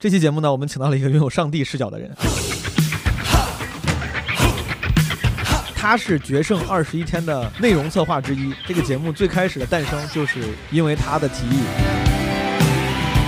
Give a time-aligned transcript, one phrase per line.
[0.00, 2.10] 这期节目呢，我们请到了一个拥有上帝视角的人，
[5.74, 8.50] 他是《决胜二十一天》的内容策划之一。
[8.66, 10.40] 这个节目最开始的诞生，就是
[10.70, 11.60] 因为他的提议。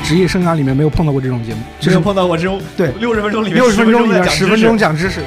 [0.02, 5.20] 职业生涯里面没有碰到过这种节目，没有碰到过这种对六十分钟里面六十分钟里面10十分钟讲知识。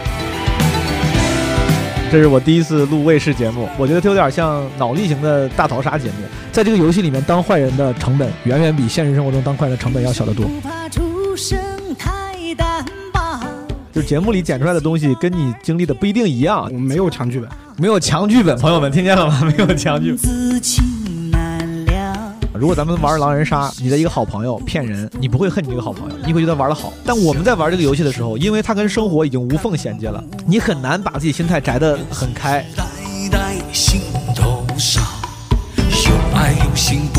[2.12, 6.16] 这是我第一次录卫视节目，我觉得它有点像脑力型的大逃杀节目。
[6.52, 10.50] 在这个游戏里面，当坏人的成本远远比现实生活中当坏人的成本要小得多。
[11.36, 11.60] 不怕出身
[11.98, 13.42] 太单薄，
[13.92, 19.42] 就节目里剪出来的东西跟你经历的不一定一样我，们没有强剧本，没有强剧本，朋友们听见了吗？
[19.44, 20.62] 没有强剧本。
[22.58, 26.94] 如果咱们玩狼人杀，你的一个好朋友骗人，你不会恨你这个好朋友，你会觉得玩的好。
[27.04, 32.66] 但我们在玩这个游戏的时候，因为它跟生活已经无缝衔接了，你很难把自己心态摘得很开。
[32.78, 32.86] 代
[33.30, 34.00] 代心
[34.34, 35.04] 头上，
[35.78, 35.84] 有
[36.34, 37.15] 爱有心。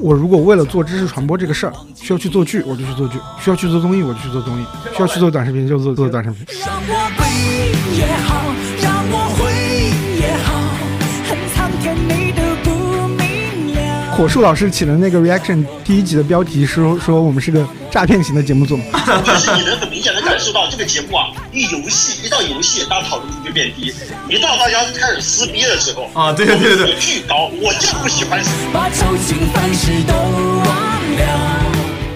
[0.00, 6.46] 我如果为了做知识传播这个事儿，需要去做剧，我就去做剧；需要去做综艺，我就去做综艺；需要去做短视频，就做做短视频。
[14.18, 18.84] 火树老师起了那个 reaction 第一集的标题说说我们是个诈骗型的节目组嘛，
[19.24, 23.92] 就是你能很明显的感受到这个节目啊，一游戏一到游戏，大家讨论度就变低；
[24.28, 27.48] 一到大家开始撕逼的时候啊对对对对巨高。
[27.62, 31.64] 我就不喜欢把愁情烦事都忘了。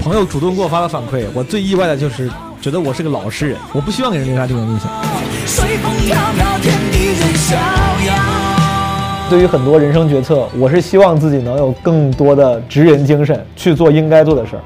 [0.03, 2.29] 朋友主动给我发了反馈，我最意外的就是
[2.61, 4.91] 觉得我是个老实人，我不希望给人留下这种印象。
[5.47, 7.55] 随风飘飘，天地任逍
[8.09, 8.52] 遥。
[9.33, 14.63] 对于很多人生决策，我是希望自己能有更多的职人精神，去做应该做的事儿。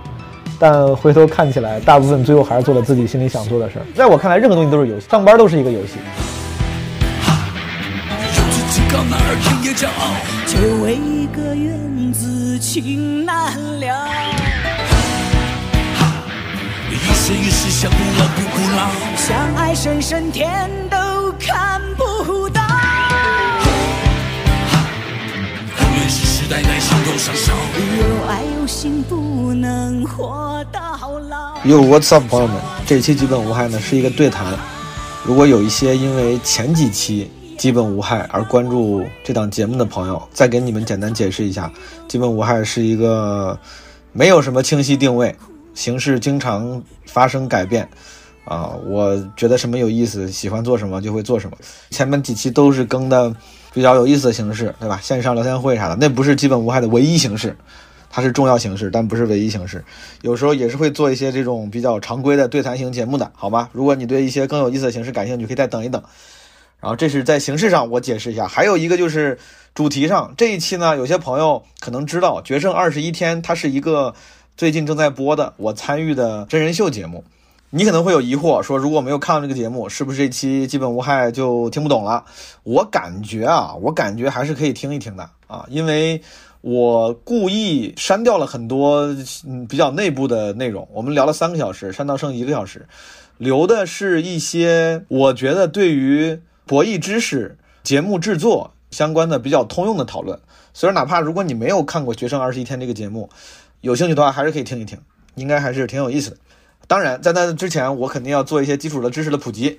[0.58, 3.86] 但回头看起来，大部分最后还是做了自己心里想做的事儿。
[3.94, 5.92] 在我看来，任何东西都是游戏，上班都是一个游戏。
[8.34, 10.16] 让自己高哪儿天也骄傲。
[10.48, 14.08] 就为一个缘字情难了。
[16.90, 18.90] 一生一世想不老不不老。
[19.14, 22.65] 相爱深深天都看不到。
[26.48, 27.52] 代在心头上烧。
[27.98, 30.96] 有爱有心不能活到
[31.28, 31.54] 老。
[31.64, 34.56] Yo What's up，朋友们，这期基本无害呢是一个对谈。
[35.24, 41.70] 如果有一些因为前几期基本无害而关注这档节目的朋友，再给你们简单解释一下，
[42.06, 43.58] 基本无害是一个
[44.12, 45.34] 没有什么清晰定位，
[45.74, 47.88] 形式经常发生改变。
[48.44, 51.56] 啊，我觉得什么有意思，喜欢做什么就会做什么。
[51.90, 53.34] 前面几期都是更的
[53.76, 54.98] 比较有意思的形式，对吧？
[55.02, 57.54] 线上聊天会啥的，那不是基本无害的唯一形式，
[58.08, 59.84] 它是重要形式，但不是唯一形式。
[60.22, 63.68] 有时候也是会做一些这种比较常规的对谈型节目的，好吗？
[63.72, 66.02] 如果你对一些更有意思的形式感兴趣，可以再等一等。
[66.80, 69.38] 然后这是在形式上我解释一下，还有一个就是
[69.74, 74.14] 主题上，这一期呢，有些朋友可能知道《决胜二十一天》，它是一个
[74.56, 77.22] 最近正在播的我参与的真人秀节目。
[77.70, 82.24] 你可能会有疑惑，说如果没有看到这个节目，是不是这期基本无害就听不懂了？
[82.62, 86.22] 我感觉啊，我感觉还是可以听一听的啊，因为
[86.60, 89.02] 我故意删掉了很多
[89.46, 90.88] 嗯比较内部的内容。
[90.92, 92.86] 我们聊了三个小时，删到剩一个小时，
[93.36, 100.38] 留的是一些我觉得对于博弈知识、节目制作相关的比较通用的讨论。
[100.72, 103.28] 所以，哪怕如果你没有看过《决胜二十一天》这个节目，
[103.80, 104.98] 有兴趣的话，还是可以听一听，
[105.34, 106.36] 应该还是挺有意思的。
[106.86, 109.78] 当然，在那之前，我肯定要做一些基础的知识的普及。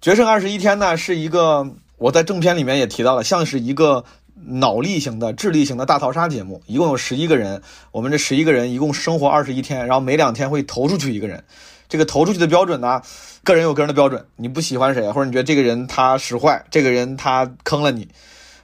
[0.00, 4.04] 决胜二十一天呢，是一个我在正片里面也提到了，像是一个
[4.34, 7.62] 脑力型的、智力型的大逃杀节目，一共有十一个人，
[7.92, 11.42] 我们这十一个人一共生活二十一天，然后每两天会投出去一个人。
[11.88, 13.00] 这个投出去的标准呢，
[13.42, 18.08] 个人有个人的标准，你不喜欢谁，或者你觉得这个人他使坏，这个人他坑了你。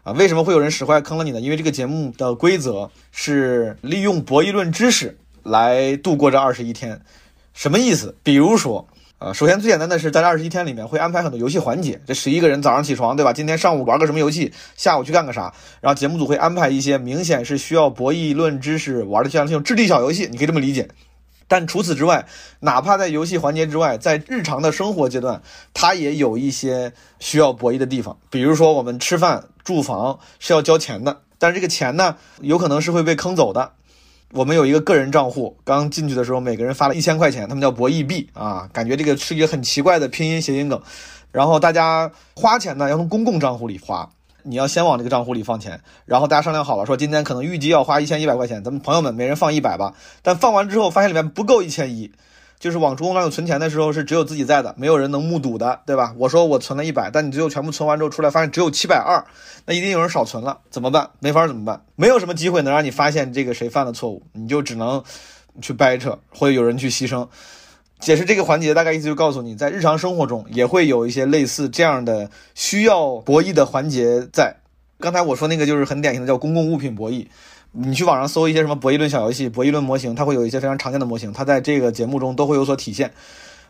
[0.03, 1.41] 啊，为什么会有人使坏坑了你呢？
[1.41, 7.01] 因为这个节目的规则是利用博弈论知识来度过这二十一天。
[7.53, 8.17] 什么意思？
[8.23, 8.87] 比如说，
[9.19, 12.01] 呃，首先最简单的是，在这二十一天里面会安排很多游戏环节。
[12.07, 13.33] 这十一个人早上起床，对吧？
[13.33, 15.53] 今天上午玩个什么游戏，下午去干个啥？
[15.81, 20.89] 然后节目组会安排一些明显是需要博弈论知识玩的像这种智力小游戏，你可以这么理解。
[21.49, 22.27] 但除此之外，
[22.61, 25.43] 哪怕在游戏环节之外，在日常的生活阶段，
[25.75, 28.17] 它也有一些需要博弈的地方。
[28.31, 33.73] 比如说，我们吃饭、住房是要交钱的，但是这个钱呢，有可能是会被坑走的。
[34.33, 40.81] 我们有一个个人账户，刚进去的时候，每个人发了一千块钱，他们叫博弈币啊，感觉这个是一个很奇怪的拼音谐音梗。
[41.33, 44.09] 然后大家花钱呢，要从公共账户里花，
[44.45, 49.95] 你要先往这个账户里放钱，然后大家商量好了，说今天可能预计要花一千一百块钱，咱们朋友们每人放一百吧。
[50.23, 52.13] 但放完之后发现里面不够一千一，
[52.61, 56.15] 就是往公共账户存钱的时候是只有自己在的，没有人能目睹的，对吧？
[56.19, 59.25] 我说我存了一百，但你最后全部存完之后出来发现只有七百二，
[59.65, 61.09] 那一定有人少存了，怎么办？
[61.21, 61.83] 没法怎么办？
[61.97, 65.03] 没有什么机会能让你发现这个谁犯了错误，你就只能
[65.63, 67.27] 去掰扯，或者有人去牺牲。
[67.99, 74.55] 解释这个环节，大概意思就告诉你，在日常生活中也会有一些类似这样的需要博弈的环节在。
[74.99, 77.27] 刚才我说那个就是很典型的叫公共物品博弈。
[77.73, 83.13] 你去网上搜一些什么博弈论小游戏、博弈论模型，它会有一些非常常见的模型，它在这个节目中都会有所体现。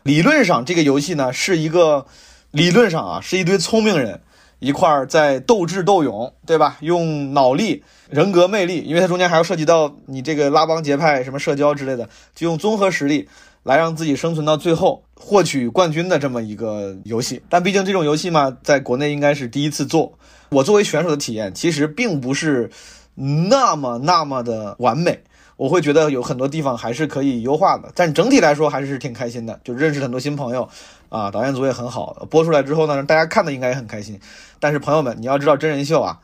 [0.01, 2.07] 理论上，这个游戏呢是一个
[2.49, 4.19] 理论上啊是一堆聪明人
[4.57, 6.77] 一块儿在斗智斗勇，对吧？
[6.81, 13.29] 用脑力、人格魅力，因为它中间还要涉及到你这个拉帮结派、什么社交之类的，就用综合实力
[13.61, 17.39] 来让自己生存到最后，获取冠军的这么一个游戏。
[17.49, 20.17] 但毕竟这种游戏嘛，在国内应该是第一次做。
[20.49, 22.71] 我作为选手的体验，其实并不是。
[23.15, 25.21] 那么那么的完美，
[25.57, 30.67] 我会觉得有很多地方还是可以优化的，但整体来说还是挺开心的，就认识很多新朋友，
[31.09, 34.19] 啊，导演组也很好，播出来之后呢，大家看的应该也很开心。
[34.59, 36.19] 但是朋友们，你要知道真人秀啊，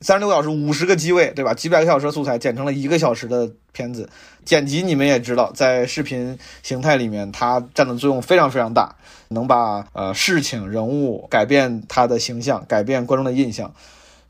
[0.00, 1.52] 三十六个小时，五十个机位，对吧？
[1.52, 4.08] 几百个小时的素材剪成了一个小时的片子，
[4.44, 8.96] 剪辑你们也知道，在视频形态里面它占的作用非常非常大，
[9.28, 13.72] 能把呃事情人物改变他的形象，改变观众的印象。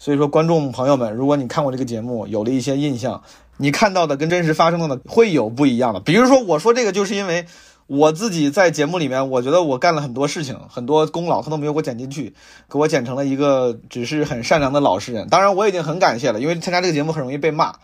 [0.03, 3.23] 所以说，观众朋友们，如果你看过这个节目，有了一些印象，
[3.59, 6.01] 你看到的跟真实发生的会有不一样的。
[6.01, 7.45] 比如说，我说这个，就是因为
[7.87, 12.35] 我自己在节目里面，我觉得我干了很多事情，很多功劳他都没有给我剪进去，
[12.71, 15.29] 给我剪成了一个只是很善良的老实人。
[15.29, 17.75] 当然，我已经很感谢了，因为参加这个节目很容易被骂。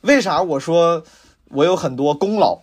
[0.00, 1.04] 为啥我说
[1.50, 2.58] 我有很多功劳，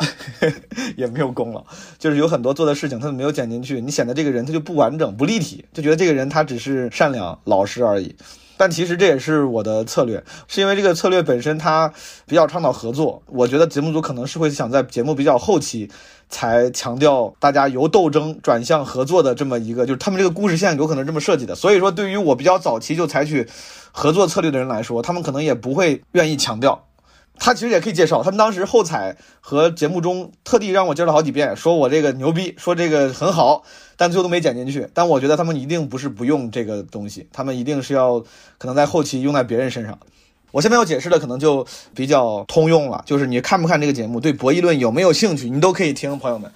[0.97, 1.63] 也没有功劳，
[1.99, 8.15] 就是有很多做的事情他都没有剪进去，你显得这个人他就不完整、不立体，就觉得这个人他只是善良、老实而已。
[8.59, 11.93] 但其实这也是我的策略，是因为这个策略本身它
[12.25, 13.23] 比较倡导合作。
[13.27, 15.89] 我觉得节目组可能是会想在节目比较后期
[16.27, 21.55] 才强调大家由斗争转向合作的这么一个，就是他们这个故事线有可能这么设计的。
[21.55, 23.47] 所以说，对于我比较早期就采取
[23.93, 26.85] 合作策略的人来说，他们可能也不会愿意强调。
[27.41, 33.63] 他其实也可以介绍，他们当时后采和节目中特地让我介绍好几遍，说我这个牛逼，说这个很好。
[33.99, 34.87] 但最后都没剪进去。
[34.93, 38.21] 但我觉得他们一定不是不用这个东西，他们一定是要
[38.57, 39.99] 可能在后期用在别人身上。
[40.51, 46.17] 我下面要解释的可能就比较通用了，就是你看不看这个节目，对博弈论有没有兴趣，你都可以听。
[46.17, 46.49] 朋友们，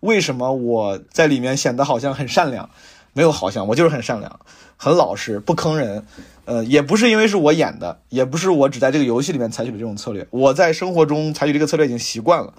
[0.00, 2.70] 为什么我在里面显得好像很善良？
[3.12, 4.40] 没有好像，我就是很善良，
[4.76, 6.04] 很老实，不坑人。
[6.46, 12.54] 呃，也不是因为是我演的，也不是我只在这个游戏里面采取的这种策略，我在生活中采取这个策略已经习惯了。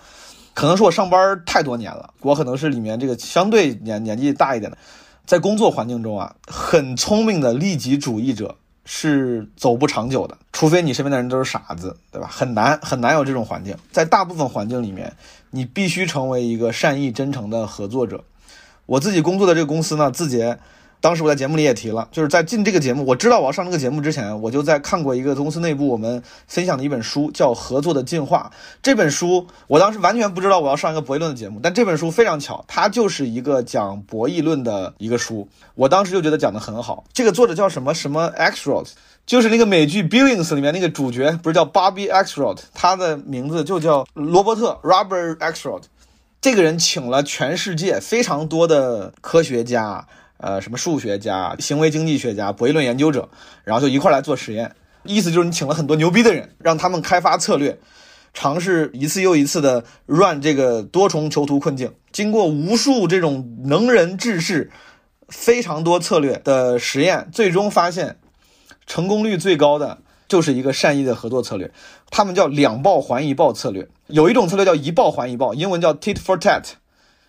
[0.59, 4.77] 可能是我上班太多年了，我可能是里面这个相对年年纪大一点的，
[5.25, 12.27] 在工作环境中啊，很聪明的利己主义者是走不长久的，除非你身边的人都是傻子，对吧？
[12.29, 15.13] 很难很难有这种环境，在大部分环境里面，
[15.51, 18.21] 你必须成为一个善意真诚的合作者。
[18.85, 20.59] 我自己工作的这个公司呢，字节。
[21.01, 28.51] 当时我在节目里也提了，就是在进这个节目，我知道我要上这个节目之前，我就在看过一个公司内部我们分享的一本书，叫《合作的进化》。
[28.83, 35.47] 这本书我当时完全不知道我要上一个博弈论的节目，但这本书非常巧，它就是一个讲博弈论的一个书。
[35.75, 37.05] 我当时就觉得讲得很好。
[37.13, 38.87] 这个作者叫什么什么 Axelrod，
[39.25, 45.83] 就是那个美剧《Billions》里面那个主角，不是叫 Bobby Axelrod，他的名字就叫罗伯特 Robert Axelrod。
[46.41, 50.05] 这个人请了全世界非常多的科学家。
[50.39, 53.27] 呃，什么数学家、行为经济学家、博弈论研究者，
[53.63, 54.73] 然后就一块来做实验。
[55.03, 57.77] 意思就是你请了很多牛逼的人，让他们开发策略，
[58.33, 61.93] 尝试一次又一次的 run 这个多重囚徒困境。
[62.11, 64.71] 经过无数这种能人志士、
[65.27, 68.17] 非常多策略的实验，最终发现
[68.87, 71.71] 成功率最高的就是一个善意的合作策略。
[72.09, 73.87] 他们叫两报还一报策略。
[74.07, 76.63] 有一种策略叫一报还一报，英文叫 tit for tat。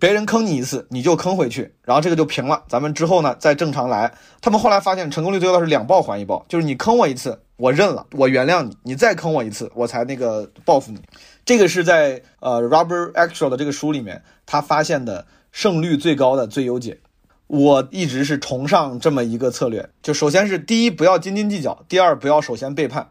[0.01, 2.65] 别人坑你一次，你就坑回去，然后这个就平了。
[2.67, 4.15] 咱们之后呢，再正常来。
[4.41, 10.99] 他们后来发现，成功率最高的是两报还一报，就是你坑我一次，我认了，我原谅你，你再坑我一次，我才那个报复你。
[11.45, 16.99] 这个是在呃 Robert Axel 的这个书里面，他发现的胜率最高的最优解。
[17.47, 23.09] 我一直是崇尚这么一个策略，就首先是第一，不要斤斤计较；第二，不要首先背叛；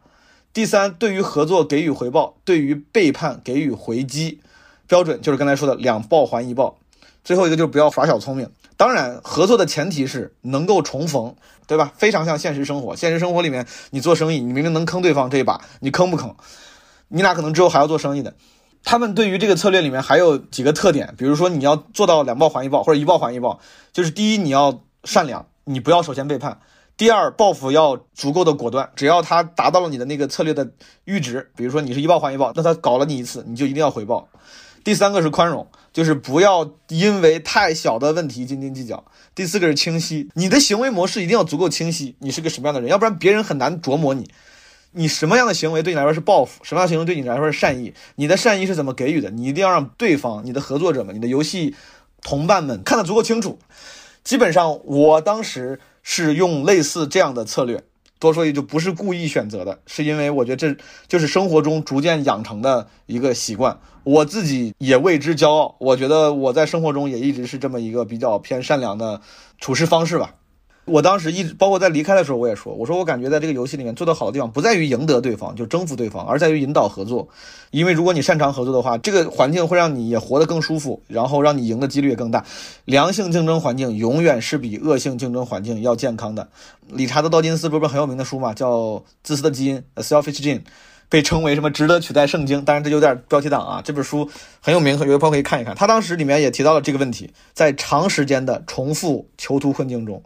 [0.52, 4.42] 第三，对于合作给予回报，对于背叛给予回击。
[4.90, 6.78] 标准就是刚才说的两报还一报，
[7.24, 8.50] 最后一个就是不要耍小聪明。
[8.76, 11.36] 当然，合作的前提是能够重逢，
[11.68, 11.94] 对吧？
[11.96, 12.96] 非常像现实生活。
[12.96, 16.36] 现实生活里面，你做生意，你明明能坑对方这一把，你坑不坑？
[17.10, 18.34] 你俩可能之后还要做生意的。
[18.84, 23.60] 他们对于这个策略里面还有几个特点，比如说你要做到两报还一报或者一报还一报，
[23.94, 26.54] 就是第一你要善良，你不要首先背叛；
[26.98, 30.66] 第二报复要足够的果断，只要他达到了你的那个策略的
[31.06, 34.30] 阈值，比如说你是一报还一报，那他搞了你一次，你就一定要回报。
[34.84, 39.04] 第三个是宽容，就是不要因为太小的问题斤斤计较。
[39.36, 44.30] 第四个是清晰，你的行为模式一定要足够清晰，你是个什么样的人，要不然别人很难琢磨你。
[44.92, 47.94] 你什么样的行为对你来说是报复，什么样的行为对你来说是善意？
[48.16, 49.30] 你的善意是怎么给予的？
[49.30, 51.76] 你一定要让对方、你的合作者们、你的游戏
[52.24, 53.60] 同伴们看得足够清楚。
[54.24, 57.84] 基本上，我当时是用类似这样的策略。
[58.20, 60.76] 多说一句，不是故意选择的，是因为我觉得这
[61.08, 65.76] 就是生活中逐渐养成的一个习惯，我自己也为之骄傲。
[65.80, 69.22] 我觉得我在生活中也一直是这么一个比较偏善良的
[69.58, 70.36] 处事方式吧。
[70.90, 77.28] 我当时一直，包括在离开的时候，我也说，我说我感觉在这个游戏里面做得好的地方，不在于赢得对方，就征服对方，而在于引导合作。
[77.72, 82.44] 因为如果你擅长合作的话，这个环境会让你也活得更舒服，然后让你赢的几率也更大。
[82.86, 86.50] 良性竞争环境永远是比恶性竞争环境要健康的。
[86.88, 88.78] 理查德·道金斯不是很有名的书嘛，叫
[89.24, 90.62] 《自私的基因》Selfish Gene），
[91.08, 92.66] 被称为什么值得取代圣经？
[92.66, 93.82] 当然这有点标题党啊。
[93.86, 94.28] 这本书
[94.60, 95.76] 很有名，有的朋友可以看一看。
[95.76, 100.24] 他当时里面也提到了这个问题，在长时间的重复囚徒困境中。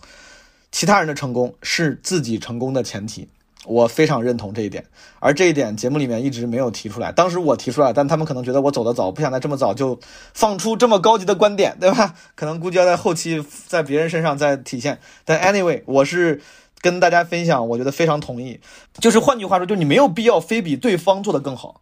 [0.74, 3.30] 其他人的成功是自己成功的前提，
[3.65, 4.84] 我非常认同这一点。
[5.20, 7.12] 而这一点节目里面一直没有提出来。
[7.12, 10.00] 当时我提出来，但他们可能觉得我走得早，不想在这么早就
[10.34, 12.15] 放出这么高级的观点，对吧？
[12.34, 15.00] 可能估计要在后期在别人身上再体现。
[15.24, 16.42] 但 anyway，我是
[16.82, 18.60] 跟大家分享，我觉得非常同意。
[18.96, 21.82] 就是换句话说，就你没有必要非比对方做得更好。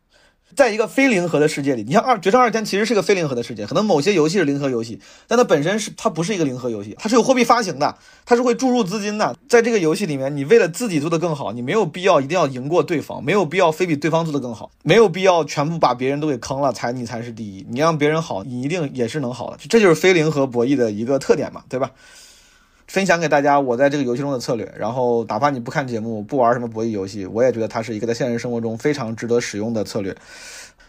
[0.55, 9.36] 在一个非零和的世界里，你像二《决胜二天》其实是个非零和的世界，可能某些游戏是零和游戏，但它本身是它不是一个零和游戏，它是有货币发行的，它是会注入资金的。
[9.48, 17.65] 在这个游戏里面，你为了自己做得更好，你没有必要一定要赢过对方，没有必要非比对方做得更好，没有必要全部把别人都给坑了才你才是第一。
[17.70, 21.91] 你让别人好，你一定也是能好的，这就是非零和博弈的一个特点嘛，对吧？
[22.91, 30.13] 分享给大家我在这个游戏中的策略，然后哪怕你不看节目，不玩什么博弈游戏，我也觉得它是一个在现实生活中非常值得使用的策略。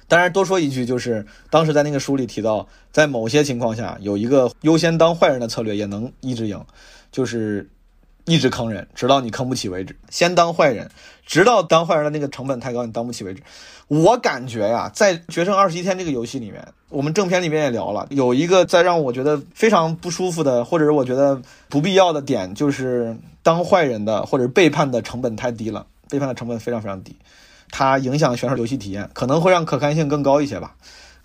[0.08, 6.60] 当然，多说一句，就是当时在那个书里提到，在某些情况下，有一个优先当坏人的策略也能一直赢，
[7.12, 7.70] 就是
[8.24, 9.96] 一直坑人，直到你坑不起为止。
[10.10, 10.90] 先当坏人，
[11.26, 13.42] 直到当坏人的那个成本太高，你当不起为止。
[13.88, 27.14] 我感觉呀，在《决胜二十一天》这个游戏里面，我们正片里面也聊了，有一个在让我觉得非常不舒服的，或者是我觉得不必要的点，就是当坏人的或者背叛的成本太低了，背叛的成本非常非常低，
[27.70, 30.74] 它影响选手游戏体验，可能会让可看性更高一些吧。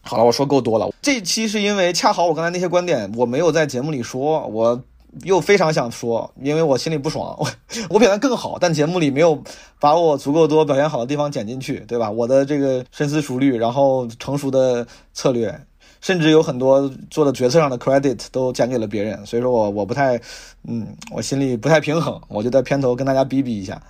[0.01, 0.89] 好了，我说够多了。
[1.01, 4.81] 这期是因为恰好我刚才那些观点我没有在节目里说，我。
[5.23, 7.47] 又非常想说，因为我心里不爽，我
[7.89, 9.41] 我表现更好，但节目里没有
[9.79, 12.09] 把我足够多表现好的地方剪进去，对吧？
[12.09, 15.59] 我的这个深思熟虑，然后成熟的策略，
[16.01, 20.19] 甚至有很多做的决策上的 credit 都剪给了别人，所以说我我不太，
[20.67, 23.81] 嗯，我心里不太平衡，我就在片头跟大家比比一下。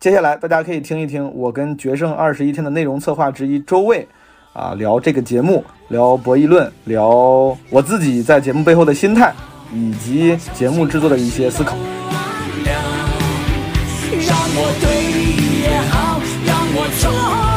[0.00, 4.06] 接下来大家可以听一听我跟决胜二十一天的内容策划之一周卫
[4.52, 7.08] 啊聊这个节目，聊博弈论，聊
[7.68, 9.34] 我自己在节目背后的心态。
[9.72, 11.76] 以及节目制作的一些思考。
[14.26, 17.47] 让我对你也好，让我错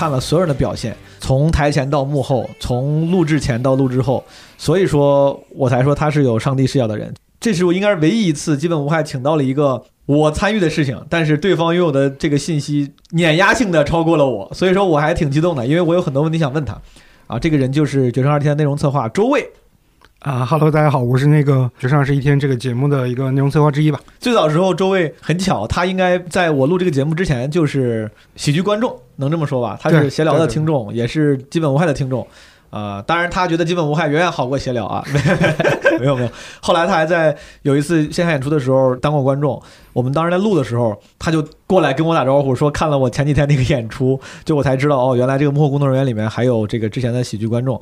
[0.00, 4.24] 看了所有人的表现，从台前到幕后，从录制前到录制后，
[4.56, 7.12] 所以说我才说他是有上帝视角的人。
[7.38, 16.80] 这是我应该是唯一一次基本无害请到了一个我参与的事情，但是对方拥有的这个信息碾压性的超过了我，所以说我还挺激动的，因为我有很多问题想问他。
[17.26, 19.46] 啊，这个人就是《决胜二天》内容策划周卫。
[20.20, 23.98] 啊哈喽，大家好，我是那个《决胜二十一天》这个节目的一个内容策划之一吧。
[24.18, 29.78] 最早时候，周卫很巧，他应该在我录这个节目之前就是喜剧观众，能这么说吧？
[29.80, 32.26] 他是闲聊的听众，也是基本无害的听众。
[32.68, 35.02] 呃，当然他觉得基本无害远远好过闲聊啊，
[35.98, 36.28] 没有没有。
[36.60, 39.60] 后来他还在有一次线下演出的时候当过观众，
[39.94, 47.80] 我们当时在录的时候，他就过来跟我打招呼，说看了我前几天那个演出，就我才知道哦，原来这个幕后工作人员里面还有这个之前的喜剧观众。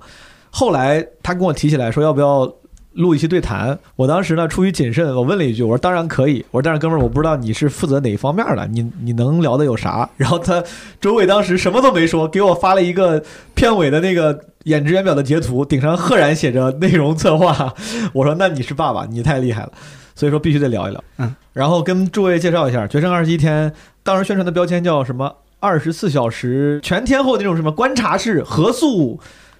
[0.58, 2.52] 后来他跟我提起来说要不要
[2.94, 10.10] 录一期对谈，我当时呢出于谨慎，我问了一句，我说当然可以，我说但是哥们儿，我不知道你是负责哪一方面的，你你能聊的有啥？
[10.16, 10.60] 然后他
[11.00, 13.22] 周伟当时什么都没说，给我发了一个
[13.54, 17.72] 片尾的那个演职员表的截图，顶上赫然写着内容策划。
[18.12, 19.70] 我说那你是爸爸，你太厉害了，
[20.16, 21.04] 所以说必须得聊一聊。
[21.18, 23.70] 嗯，然后跟诸位介绍一下，《决胜二十一天》
[24.02, 25.32] 当时宣传的标签叫什么？
[25.60, 29.18] 二十四小时全天候那种什么观察式合宿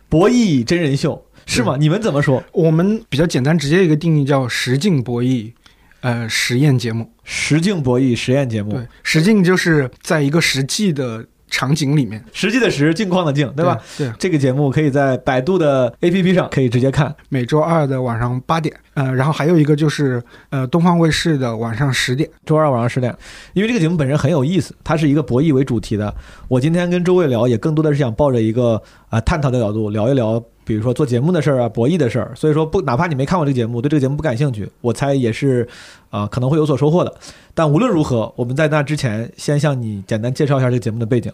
[0.09, 1.77] 博弈真人秀是吗？
[1.79, 2.43] 你们怎么说？
[2.53, 5.53] 我们比较简单直接一个定义叫实境博弈，
[6.01, 7.11] 呃，实验节目。
[7.25, 13.79] 实境博弈实验节目对，实境就是在一个实际的场景里面，实际的实，境况的境，对吧？？
[13.97, 17.15] 对，这个节目可以在百度的 APP 上可以直接看。
[17.31, 23.15] 每周二的晚上八点，呃，然后还有一个就是呃东方卫视的晚上十点，周二晚上十点，
[23.55, 26.15] 因为这个节目本身很有意思，它是一个博弈为主题的。
[26.49, 32.33] 我今天跟周卫聊，也更多的是想抱着一个啊、探讨的角度聊一聊，比如说做节目的事儿啊，博弈的事儿。
[32.35, 35.67] 所以说不，哪怕你没看过这个节目，对这个节目不感兴趣，我猜也是
[36.11, 37.15] 啊、可能会有所收获的。
[37.55, 41.33] 但无论如何，我们在那之前先向你简单介绍一下这个节目的背景。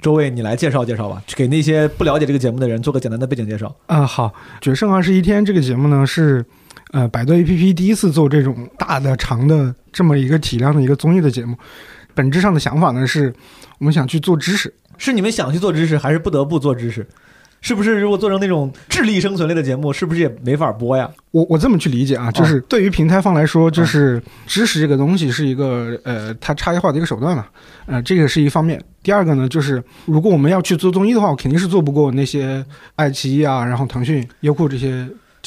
[0.00, 3.74] 周卫，你来介绍介绍吧，给那些不了解这个节目的人做个简单的背景介绍。
[3.86, 4.28] 啊、好，
[4.60, 6.44] 《决胜二十一天》这个节目呢是，
[6.92, 11.56] 呃，百度 APP 第一次做这种大的、长的这么一个体量的一个综艺的节目。
[12.14, 13.34] 本质上的想法呢是，
[13.78, 17.06] 我们想去做知识，是你们想去做知识，还是不得不做知识？
[17.60, 21.10] 是不是如果做成那种智力生存类的节目，是不是也没法播呀？
[21.32, 27.46] 我我这么去理解啊，就是对于平台方来说，就是知识这个东西是一个呃，它差异化的一个手段嘛，
[27.86, 28.80] 呃，这个是一方面。
[29.02, 32.64] 第二个呢，就是如果我们要去做综艺的话，我肯定是做不过那些
[32.94, 35.04] 爱奇艺啊，然后腾讯、优酷这些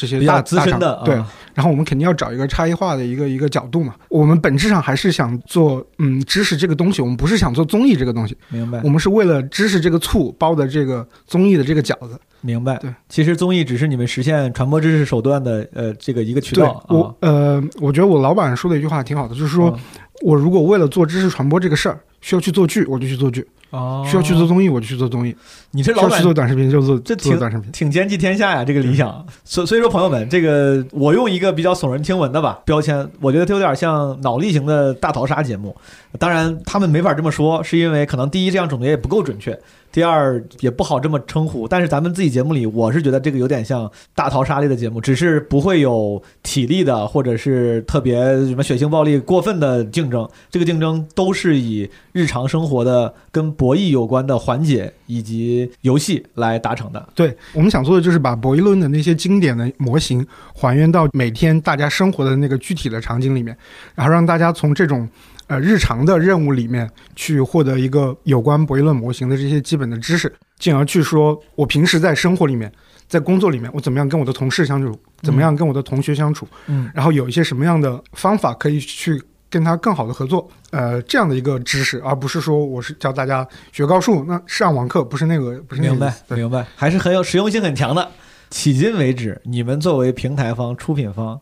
[0.08, 3.96] 这些大资深的，对，啊然后我们肯定要找一个差异化的一个一个角度嘛。
[4.10, 12.20] 我们本质上还是想做嗯知识这个东西，我们不是想做综艺这个东西，明白我，们是为了知识这个醋包的这个综艺的这个饺子。
[12.42, 12.76] 明白。
[12.78, 17.16] 对，其实综艺只是你们实现传播知识手段的呃这个一个渠对道我啊。
[17.20, 19.70] 呃，我觉得我老板说的一句话挺好的，就是说。
[19.70, 19.80] 嗯
[20.24, 23.42] 我如果为了做知识传播这个事儿，需要去做剧，我就去做剧；
[23.72, 25.34] 哦，需要去做综艺，我就去做综艺；
[25.72, 27.72] 你这老板需要去做短视频，就做这挺做短视频。
[27.72, 29.26] 挺兼济天下呀，这个理想。
[29.44, 35.76] 所所以说，朋友们，这个我用一个比较耸人听闻的吧标签，我觉得它有点像脑力型的大逃杀节目。
[36.20, 39.58] 当然，他们没法这么说，是因为可能第一这样总结也不够准确，
[39.92, 41.68] 第二也不好这么称呼。
[41.68, 48.16] 但是咱们自己节目里，我是觉得这个有点像大逃杀类的节目，只是不会有体力的，或者是特别
[48.48, 50.28] 什么血腥暴力过分的竞争。
[50.50, 57.10] 这个竞争都是以日常生活的跟博弈有关的环节以及游戏来达成的。
[57.14, 63.56] 对我们想做的就是把博弈论的那些经典的模型还原到每天大家生活的那个具体的场景里面，
[63.96, 65.08] 然后让大家从这种
[65.52, 72.72] 呃日常的任务里面去获得一个有关博弈论模型的这些基本的知识，进而去说我平时在生活里面。
[73.10, 74.98] 在工作里面，我怎么样跟我的同事相处？
[75.22, 76.48] 怎么样跟我的同学相处？
[76.68, 80.50] 嗯，然后有一些什么样的方法可以去跟他更好的合作？
[80.70, 88.10] 呃，这样的一个知识，而不是说我是教大家学高数，那上网课不是那个，不是那个明白明白，还是很有实用性很强的。
[88.50, 91.38] 迄今为止，你们作为平台方、出品方，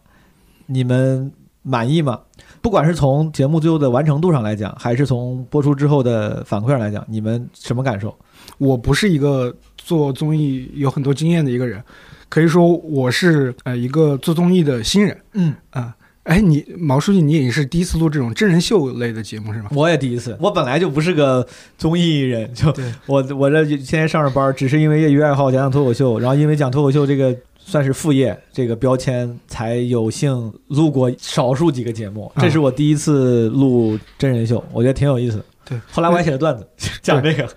[0.66, 1.32] 你们
[1.62, 2.22] 满意吗？
[2.62, 8.16] 不管是从节目最后的完成度上来讲，还是从播出之后的反馈上来讲，你们什么感受？
[8.58, 11.84] 我不是一个做综艺有很多经验的一个人，
[12.28, 15.96] 可以说我是呃一个做综艺的新人嗯，啊。
[16.24, 19.70] 哎，你毛书记，你也是第一次录这种真人秀类的节目是吗？
[19.74, 22.72] 我也第一次，我本来就不是个综艺人，就
[23.08, 27.36] 我我这现在上着班，只是因为业余爱好讲讲脱口秀，然后因为讲脱口秀这个
[27.70, 32.26] 算是副业这个标签，才有幸录过少数几个节目。
[32.34, 35.46] 啊这是我第一次录真人秀，我觉得挺有意思的。
[35.66, 36.68] 对，后来我还写了段子
[37.00, 37.48] 讲这个，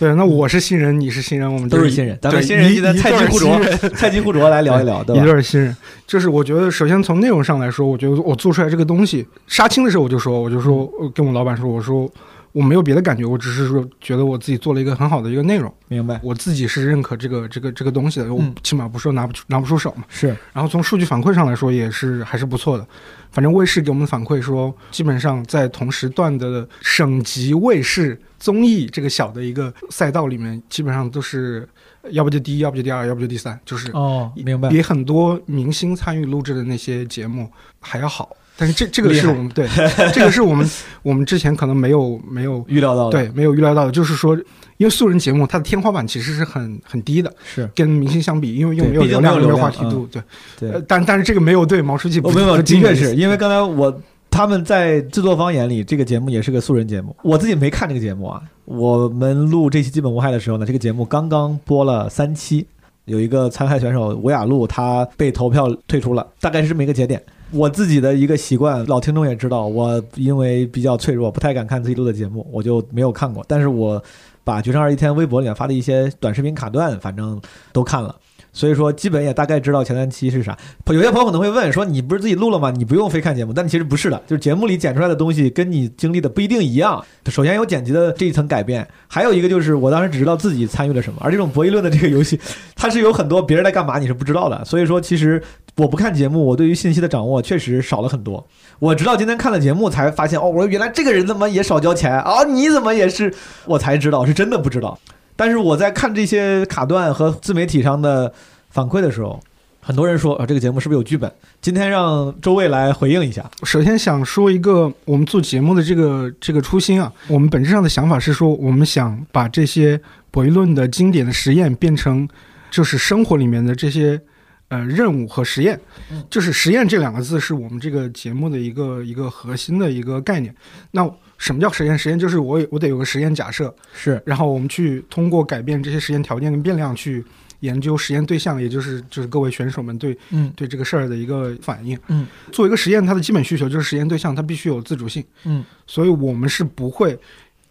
[0.00, 3.60] 对，那我是新人，你是新人，我们都是新人，咱们新人一一今天菜鸡互啄，
[3.94, 5.24] 菜鸡互啄来聊一聊， 对一吧？
[5.24, 12.10] 对儿新人，就是我觉得，首先从内容上来说，我觉得我做出来这个东西，杀青的时候我就说，我就说，跟我老板说，我说
[12.52, 20.04] 我没有别的感觉，我只是说觉得我自己做了一个很好的一个内容，明白，我自己是认可这个这个这个东西的，我嗯起码不是说拿不出拿不出手嘛。
[20.08, 22.86] 是然后从数据反馈上来说，也是还是不错的。
[23.30, 31.68] 反正卫视给我们反馈说，基本上在同时段的省级卫视综艺这个小的一个赛道里面，基本上都是
[32.10, 34.68] 要不就第一，要不就第二，要不就第三，就是哦，明白。
[34.68, 38.36] 比很多明星参与录制的那些节目还要好。
[38.60, 39.66] 但是这这个是我们对，
[40.12, 40.70] 这个是我们
[41.00, 44.36] 我们之前可能没有没有预料到的，对没有预料到的，就是说，
[44.76, 50.22] 因为素人节目它的天花板其实是很很低的，是跟明星相比，因为又没有流量，没有话题度，对。
[50.58, 53.98] 对呃，但但是这个没有对毛书记不哦，没有，没有的确是因为刚才我
[54.30, 57.16] 他们在制作方眼里，这个节目也是个素人节目。
[57.22, 58.42] 我自己没看这个节目啊。
[58.66, 62.66] 我们录这期基本无害的时候呢，这个节目刚刚播了三期，
[63.06, 67.20] 有一个参赛选手吴雅璐，她被投票退出了，大概是这么一个节点。
[67.52, 73.44] 我自己的一个习惯，老听众也知道，我因为比较脆弱，不太敢看自己录的节目，我就没有看过。
[73.48, 74.02] 但是我
[74.44, 77.40] 把《决胜二十一天》微博里面发的一些短视频卡段，反正
[77.72, 78.14] 都看了。
[78.52, 80.56] 所以说基本也大概知道前三期是啥。
[80.86, 82.70] 有些朋友可能会问说，你不是自己录了吗？
[82.70, 87.04] 你不用非看节目，但其实不是的，就是节目里剪出来的东西跟你经历的不一定一样。
[87.26, 92.38] 首先有剪辑的这一层改变，还有一个就是我当时只知道自己参与了什么，而这种博弈论的这个游戏，
[92.74, 94.64] 它是有很多别人在干嘛你是不知道的。
[94.64, 95.42] 所以说，其实
[95.76, 98.44] 我不看节目，我对于信息的掌握确实少了很多。
[98.78, 102.42] 我直到今天看了节目才发现，哦，我原来这个人怎么也少交钱啊？
[102.44, 103.32] 你怎么也是？
[103.66, 104.98] 我才知道，是真的不知道。
[105.40, 108.30] 但是我在看这些卡段和自媒体上的
[108.68, 109.40] 反馈的时候，
[109.80, 111.32] 很多人说啊，这个节目是不是有剧本？
[111.62, 113.50] 今天让周卫来回应一下。
[113.62, 119.98] 首先想说一个我们做节目的这个这个初心啊，我们本质上的想法是说，我们想把这些
[120.30, 122.28] 博弈论的经典的实验变成
[122.70, 124.20] 就是生活里面的这些
[124.68, 125.80] 呃任务和实验，
[126.28, 130.54] 就是实验这两个字是我们这个节目的一个一个核心的一个概念。
[130.90, 131.98] 那什么叫实验？
[131.98, 137.24] 实验就是我我得有个实验假设，是然后我们去通过改变这些实验条件跟变量去
[137.60, 141.98] 研究实验对象，也就是就是各位选手们对嗯对这个事儿的一个反应。
[142.08, 145.24] 嗯，做一个实验，它的基本需求就是实验对象它必须有自主性。
[145.44, 147.18] 嗯，所以我们是不会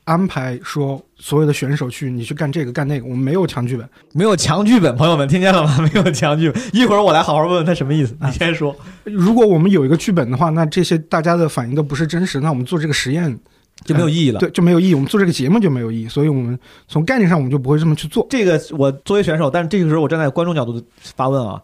[0.04, 3.88] 安排说所有的选手去你去干这个干那个，我们没有强剧本。
[4.14, 5.78] 没有强剧本，朋友们听见了吗？
[5.94, 6.60] 没有强剧本。
[6.74, 8.16] 一会儿我来好好问问他什么意思。
[8.22, 8.76] 你先说。
[9.04, 13.40] 如果我们有一个剧本的话，那这些大家的反应都不是真实，那我们做这个实验
[13.86, 14.40] 就没有意义了。
[14.40, 16.08] 对就没有意义，我们做这个节目就没有意义。
[16.08, 18.26] 所以我们从概念上我们就不会这么去做。
[18.30, 21.62] 这个我作为选手，但是这个时候我站在观众角度发问啊，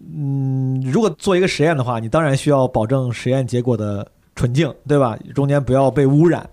[0.00, 5.18] 嗯，如果做一个实验的话，你当然需要保证实验结果的纯净，对吧？
[5.34, 6.48] 中间不要被污染。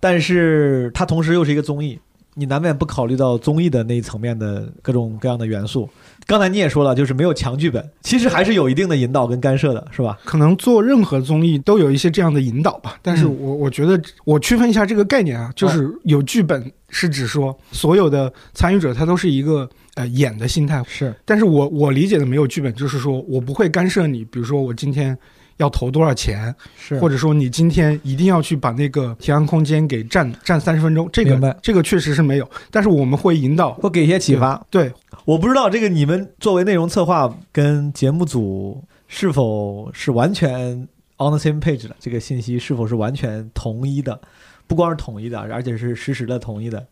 [0.00, 1.98] 但是它同时又是一个综艺，
[2.34, 5.88] 你难免不考虑到综艺的那一层面的各种各样的元素。
[6.26, 10.18] 刚才你也说了，就是没有强剧本，其实还是有一定的引导跟干涉的，是吧？
[10.24, 13.36] 可能做任何综艺都有一些这样的引导吧，但是嗯。
[13.38, 21.14] 我我觉得我区分一下这个概念啊，就是有剧本是指说所有的参与者他都是一个呃演的心态，是。
[21.24, 25.16] 但是我我理解的没有剧本，就是说我不会干涉你，比如说我今天
[25.58, 34.64] 要投多少钱，是或者说你今天一定要去把那个提案空间给占占三十分钟，这个这个确实是没有，但是我们会引导，会给一些启发。
[34.70, 34.92] 对，
[35.24, 40.76] 我不知道这个你们作为内容策划跟节目组是否是完全
[41.18, 44.20] on the same page 的，这个信息是否是完全统一的？
[44.66, 46.86] 不光是统一的，而且是实时的统一的。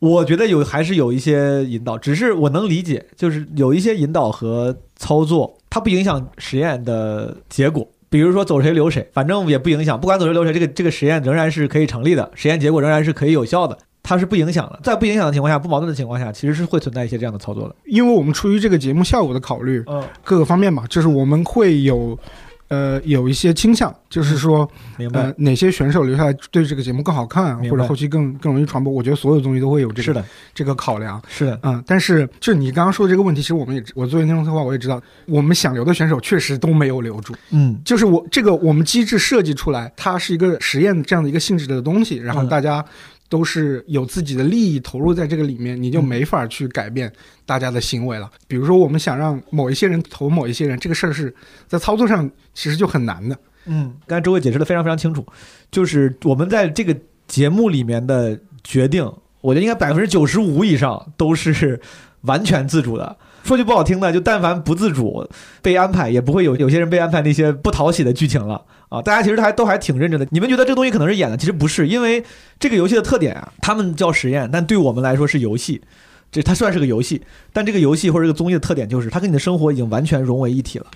[0.00, 7.86] 我觉得有还是有一些引导，只是我能理解，就是有一些引导和操作，它不影响实验的结果。
[8.10, 14.80] 比如说走谁留谁，反正也不影响，不管走谁留谁，这个这个实验仍然是可以成立的，实验结果仍然是可以有效的，它是不影响的。
[14.82, 17.74] 在不影响的情况下，不矛盾的情况下，其实是会存在一些这样的操作的。
[17.84, 22.18] 因为我们出于这个节目效果的考虑，嗯，各个方面吧，就是我们会有。
[22.70, 25.34] 呃，有一些倾向，就是说，明白呃，。
[25.38, 28.92] 哪些选手留下来对这个节目更好看或者后期更更容易传播？
[28.92, 31.20] 我觉得所有东西都会有这个这个考量。
[31.28, 37.34] 是的，嗯，但是就你刚刚说的这个问题，其实我们也我作为内容策划，我也知道，我们想留的选手确实都没有留住。
[37.50, 42.84] 嗯，就是我这个我们机制设计出来，它是一个实验这样的一个性质的东西，然后嗯大家
[43.30, 47.10] 都是有自己的利益投入在这个里面，你就没法去改变
[47.46, 48.30] 大家的行为了。
[48.48, 51.32] 比如说，我们想让某一些人投某一些人，这个事儿是
[51.68, 53.38] 在操作上其实就很难的。
[53.66, 55.24] 嗯，刚才周伟解释的非常非常清楚，
[55.70, 56.94] 就是我们在这个
[57.28, 59.04] 节目里面的决定，
[59.40, 61.80] 我觉得应该百分之九十五以上都是
[62.22, 63.16] 完全自主的。
[63.44, 65.26] 说句不好听的，就但凡不自主
[65.62, 69.00] 被安排，也不会有有些人被安排那些不讨喜的剧情了啊！
[69.00, 70.26] 大家其实还都还挺认真的。
[70.30, 72.22] 你们觉得这东西可能是演的，其实不是，因为
[72.58, 75.80] 这个游戏的特点啊，他们叫实验，但对我们来说是游戏。
[76.32, 77.20] 这它算是个游戏，
[77.52, 80.86] 但这个游戏或者这个综艺的特点就是它跟你的生活已经完全融为一体了，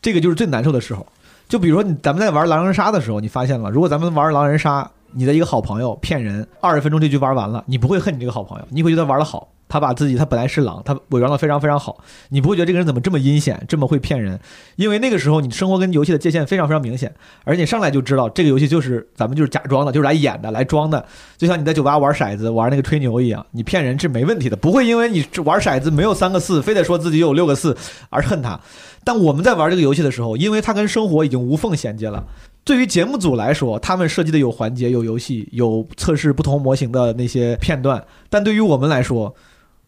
[0.00, 1.06] 这个就是最难受的时候。
[1.48, 11.98] 就比如说你咱们在玩狼人杀的时候，你发现了，如果咱们玩狼人杀，你的一个好朋友骗人，二十分钟这局玩完了，你不会恨你这个好朋友，你会觉得玩的好，他把自己他本来是狼，他伪装的非常非常好，
[12.30, 14.38] 你不会觉得这个人怎么这么阴险，这么会骗人，
[14.76, 21.04] 因为那个时候你生活跟游戏的界限非常非常明显，而且上来就知道这个游戏就是咱们就是假装的，就是来演的，来装的，
[21.36, 27.76] 就像你在酒吧玩骰子玩那个吹牛一样，你骗人是没问题的，不会因为你玩骰子没有三个四，非得说自己有六个四
[28.10, 28.58] 而恨他。
[29.04, 32.22] 但我们在玩这个游戏的时候，因为它跟生活已经无缝衔接了。
[32.64, 39.34] 对于节目组来说，他们设计的有环节、有游戏、有测试不同模型的那些片段，但对于我们来说，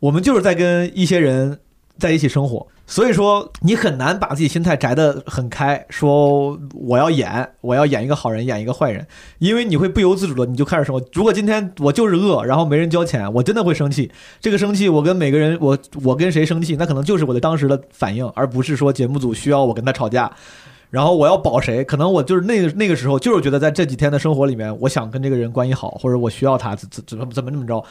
[0.00, 1.58] 我们就是在跟一些人
[1.98, 9.06] 在一起生活，所以说你很难把自己心态摘得很开，说我要演，我要演一个好人，演一个坏人，
[9.38, 11.06] 因为你会不由自主的你就开始生活。
[11.12, 14.10] 如果今天我就是饿，然后没人交钱，我真的会生气。
[14.40, 20.32] 这个生气，我跟每个人，我我跟谁生气，那可能就是我的当时的反应，而不是说节目组需要我跟他吵架。
[20.88, 21.84] 然后我要保谁？
[21.84, 27.84] 可能我就是那个那个时候，就是觉得在这几天的生活里面，我想跟这个人关系好，或者我需要他怎怎怎么怎么怎么着，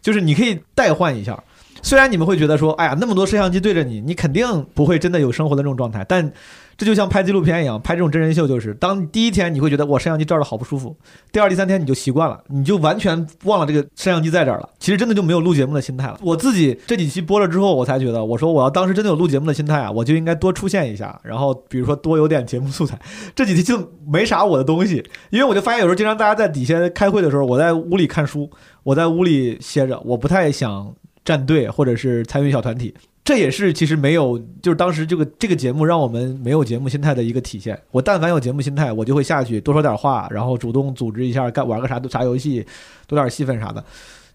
[0.00, 1.38] 就是你可以代换一下。
[1.82, 6.32] 虽然你们会觉得说，哎呀，那么多摄像机对着你，你肯定不会真的有生活的这种状态，但
[6.76, 10.94] 这就像拍纪录片一样，拍这种真人秀就是，当第一天你会觉得我摄像机照着好不舒服，
[11.32, 14.68] 第二、第三天你就习惯了，你就完全忘了这个摄像机在这儿了。
[14.78, 16.18] 其实真的就没有录节目的心态了。
[16.20, 22.98] 我自己这几期播了之后，我才觉得，我说我要当时真的有录节目的心态啊，我就应该多出现一下，然后比如说多有点节目素材。
[23.34, 28.50] 这几期就没啥我的东西，因为我就发现有时候经常大家在底下开会的时候，我在屋里看书，
[28.82, 30.94] 我在屋里歇着，我不太想
[31.26, 32.94] 站队或者是参与小团体。
[33.22, 37.76] 这也是其实没有，就是当时这个这个节目让我们没有节目心态的一个体现。
[37.90, 42.64] 我但凡有节目心态，我就会下去多说点话，然后主动组织一下干玩个啥啥游戏，
[43.08, 43.84] 多点戏份啥的。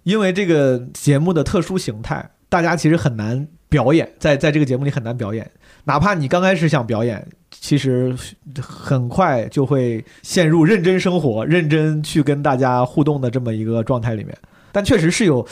[0.04, 5.50] 因为这个节目的特殊形态，大家其实很难表演，在在这个节目里很难表演。
[5.86, 8.14] 哪怕你刚开始想表演，其实
[8.60, 14.38] 很快就会陷入认真生活、认真去跟大家互动的这么一个状态里面。
[14.74, 15.46] 但确实是有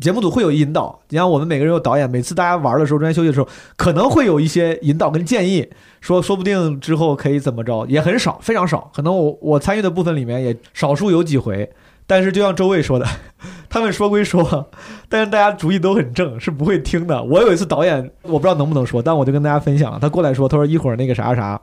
[0.00, 5.68] 节目组会有引导，你像我们每个人有导演，每次大家玩的时候、中间休息的时候，可能会有一些引导跟建议，
[6.00, 8.90] 说说不定之后可以怎么着，也很少，非常少。
[8.94, 11.70] 可能我我参与的部分里面也少数有几回。
[12.08, 13.06] 但是就像周卫说的，
[13.68, 14.70] 他们说归说，
[15.08, 17.20] 但是大家主意都很正，是不会听的。
[17.24, 19.98] 我有一次导演，我不知道能不能说，但我就跟大家分享了。
[19.98, 21.60] 他过来说，他说一会儿那个啥啥，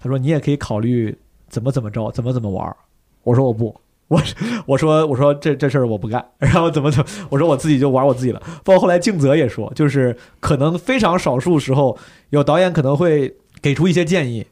[0.00, 1.16] 他说你也可以考虑
[1.48, 2.74] 怎么怎么着，怎么怎么玩。
[3.22, 3.72] 我说我不，
[4.08, 4.20] 我
[4.66, 6.24] 我说我说这这事儿我不干。
[6.38, 8.40] 然后怎么怎么，我说我自己就玩我自己了。
[8.64, 11.96] 包括后来静泽也说，就是可能非常少数时候
[12.30, 14.46] 有导演可能会给出一些建议。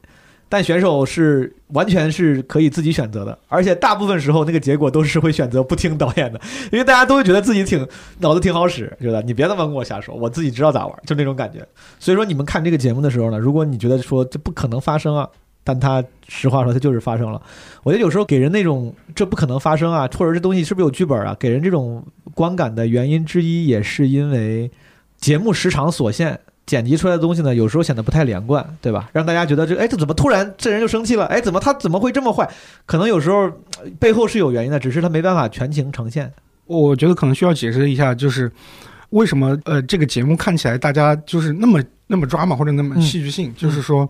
[0.49, 6.39] 但选手是完全是可以自己选择的，而且大部分时候那个结果都是会选择不听导演的，
[6.71, 7.85] 因为大家都会觉得自己挺
[8.19, 11.67] 脑子挺好使，觉得你别他妈跟我瞎说，我自己知道咋玩，就那种感觉。
[11.99, 15.27] 所以说你们看这个节目的时候呢，如果你觉得说这不可能发生啊，
[15.67, 17.41] 但它实话说它就是发生了。
[17.83, 22.01] 我觉得有时候给人那种这不可能发生啊，或者这东西是不是有剧本啊，给人这种
[22.33, 24.71] 观感的原因之一，也是因为
[25.17, 26.39] 节目时长所限。
[26.65, 29.09] 剪辑出来的东西呢，有时候显得不太连贯，对吧？
[29.13, 31.25] 让大家觉得这，哎，这怎么突然这人就生气了？
[31.27, 32.45] 哎，怎么他怎么会这么坏？
[32.85, 33.43] 可能有时候
[33.81, 36.29] 呃背后是有原因的，只是他没办法全情呈现。
[36.65, 38.51] 我觉得可能需要解释一下，就是
[39.11, 44.05] 为什么呃这个节目看起来大家就是那么那么抓马或者那么戏剧性，就是说，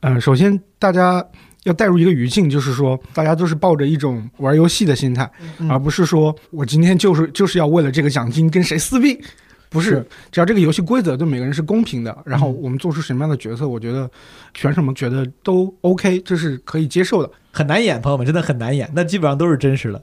[0.00, 1.24] 呃，首先大家
[1.64, 9.20] 要带入一个语境，就是说大家都是抱着一种玩游戏的心态，嗯而不是说我今天就是就是要为了这个奖金跟谁撕逼。
[9.68, 14.10] 不是是，只要这个游戏规则对每个人是公平的，然后嗯我们做出什么样的决策，我觉得
[14.52, 17.30] 选手们觉得都 OK，这是可以接受的。
[17.52, 20.02] 很难演，朋友们真的很难演，那基本上都是真实的。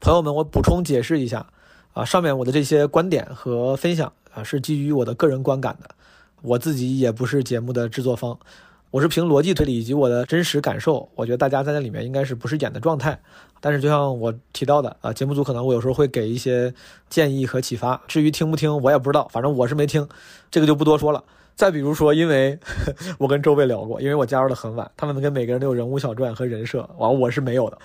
[0.00, 1.46] 朋友们，我补充解释一下
[1.92, 5.90] 啊，上面我的这些观点和分享啊，是基于我的个人观感的，
[6.40, 8.38] 我自己也不是节目的制作方，
[8.90, 13.20] 我是凭逻辑推理以及我的真实感受，我觉得大家在那里面应该是不是演的状态。
[13.60, 16.72] 但是就像我提到的啊，节目组可能我有时候会给一些
[17.10, 20.08] 建议和启发，至于听不听我也不知道，反正我是没听，
[20.50, 21.22] 这个就不多说了。
[21.54, 22.58] 再比如说，因为
[23.18, 27.76] 我跟周卫聊过，因为我加入的很晚，他们跟每个人都有人物小传和人设，完我是没有的。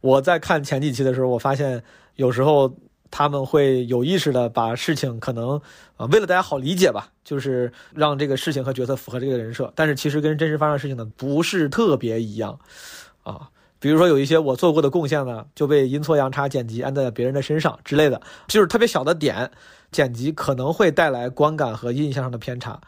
[0.00, 1.82] 我在看前几期的时候，我发现
[2.16, 2.74] 有时候
[3.10, 5.60] 他们会有意识的把事情可能
[5.96, 12.58] 啊、为了大家好理解吧，就是让这个事情和角色符合这个人设，但是其实跟真实发生的事情呢不是特别一样
[13.22, 13.50] 啊。
[13.78, 19.50] 比如说有一些我做过的贡献呢，就被阴错阳差剪辑安在别人的身上之类的，就是特别小的点，
[19.90, 22.80] 剪辑可能会带来观感和印象上的偏差，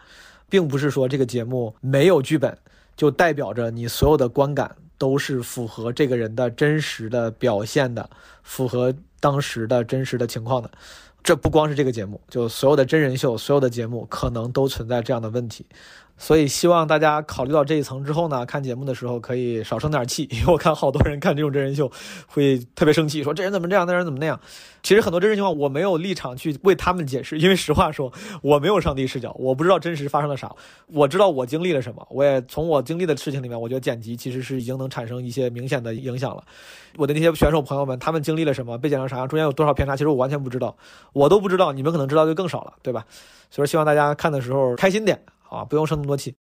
[0.49, 2.59] 并不是说这个节目没有剧本
[2.97, 8.09] 就代表着你所有的观感都是符合这个人的真实的表现的，
[8.43, 10.71] 符合当时的真实的情况的。
[11.23, 15.65] 这不光是这个节目，就所有的真人秀、所有的节目可能都存在这样的问题。
[16.19, 21.91] 所以希望大家考虑到这一层之后呢，看节目的时候可以少生点气，因 为我看好多人看这种真人秀
[22.27, 24.39] 会特别生气，说这人怎么这样，那人怎么那样。
[24.83, 30.55] 其实很多真实情况我没有立场去为他们解释，因为实话说，我没有上帝视角，我不知道真实发生了啥，
[30.87, 36.45] 我知道我经历了什么，我也从我经历的事情里面，我觉得剪辑其实是已经能产生一些明显的影响了。
[36.97, 40.77] 我的那些选手朋友们，他们经历了什么，被剪成啥样，中间有多少偏差，其实我完全不知道，
[41.13, 43.05] 我都不知道，你们可能知道就更少了，对吧？
[43.51, 45.21] 所以说希望大家看的时候开心点
[45.53, 46.35] 啊，不用生那么多气。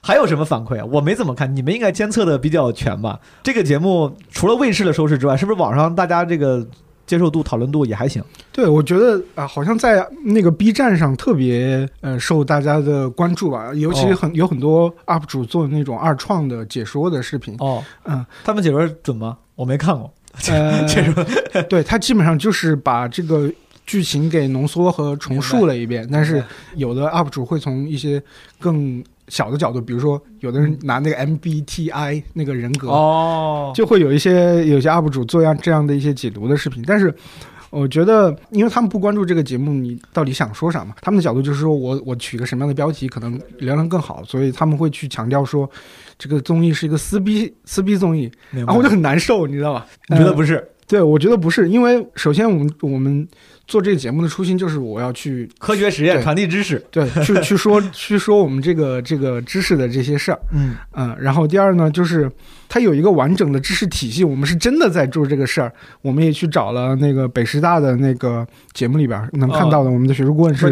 [0.00, 0.84] 还有什么反馈啊？
[0.92, 3.18] 我没怎么看，你们应该监测的比较全吧？
[3.42, 6.66] 这个节目除了卫视的收视之外，是不是网上大家这个
[7.06, 8.22] 接受度、讨论度也还行？
[8.52, 19.36] 对，我觉得啊、好像在那个 B 站上特别呃受大家的关注吧，尤其哦很、有很多 UP 主做那种二创的解说的视频，哦，嗯，他们解说准吗？
[19.56, 20.12] 我没看过。
[20.48, 21.24] 呃， 解说
[21.68, 23.50] 对他基本上就是把这个
[23.88, 26.44] 剧情给浓缩和重述了一遍，但是
[26.76, 28.22] 有的 UP 主会从一些
[28.60, 37.12] 更小的角度，比如说有的人拿那个 MBTI 那个人格，哦，就会有一些有些 UP 主做样这样的一些解读的视频，但是
[37.70, 40.94] 我觉得，因为他们不关注这个节目，你到底想说啥嘛？
[41.00, 45.68] 他们的角度就是说我我取个什么样的标题，可能流量更好，所以他们会去强调说，
[46.18, 49.86] 这个综艺是一个撕逼撕逼综艺，然后我就很难受，你知道吧？
[50.08, 50.48] 你觉得不是？
[50.48, 50.68] 是？
[50.88, 53.28] 对，我觉得不是，因为首先我们我们
[53.66, 62.30] 做这个节目的初心就是我要去科学实验传递知识，对去去说 去说我们这个这个知识的这些事儿，嗯，嗯，然后第二呢，就是
[62.68, 70.68] 它有一个完整的知识体系，我们是真的在做这个事儿，我们也去找了那个北师大的那个节目里边能看到的，我们的学术顾问是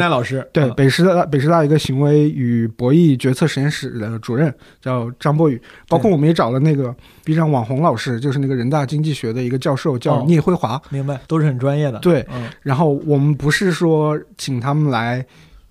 [0.53, 15.25] 对嗯北师大北师大一个行为与博弈决策实验室的主任叫张博宇，包括我们也找了那个 B 站网红老师，就是那个人大经济学的一个教授叫哦聂辉华，明白，都是很专业的，对，嗯，然后我们不是说请他们来，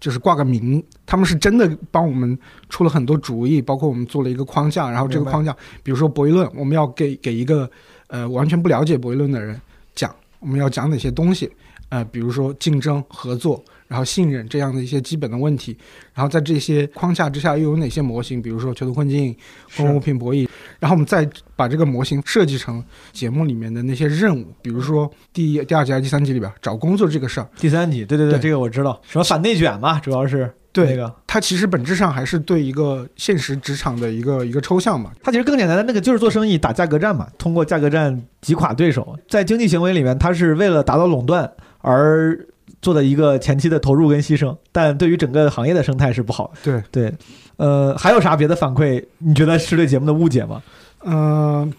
[0.05, 2.37] 就是挂个名，他们是真的帮我们
[2.69, 7.67] 出了很多主意，包括我们做了一个框架，然后这个框架，比如说博弈论，我们要给给一个
[8.05, 9.59] 呃完全不了解博弈论的人
[9.95, 11.51] 讲，我们要讲哪些东西，
[11.89, 15.77] 呃，比如说竞争、合作，然后信任这样的一些基本的问题，
[16.13, 19.35] 然后在这些框架之下又有哪些模型，比如说囚徒困境、
[19.77, 20.47] 公共物品博弈，
[20.79, 28.39] 然后我们再把这个模型设计成节目里面的那些任务，比如说第一、第二集还是第三集里边找工作这个事儿，第三集，对对对，对。
[28.39, 35.11] 这个我知道，什么反内卷嘛，主要是对那个，它其实本质上还是对一个现实职场的一个一个抽象嘛。
[35.23, 39.17] 它其实更简单的那个就是做生意打价格战嘛，通过价格战击垮对手。
[39.29, 42.37] 在经济行为里面，它是为了达到垄断而
[42.85, 46.59] 做的一个前期的投入跟牺牲，但对于整个行业的生态是不好的。
[46.61, 47.11] 对，对，
[47.57, 49.03] 呃，还有啥别的反馈？
[49.17, 50.61] 你觉得是对节目的误解吗？
[51.03, 51.73] 嗯、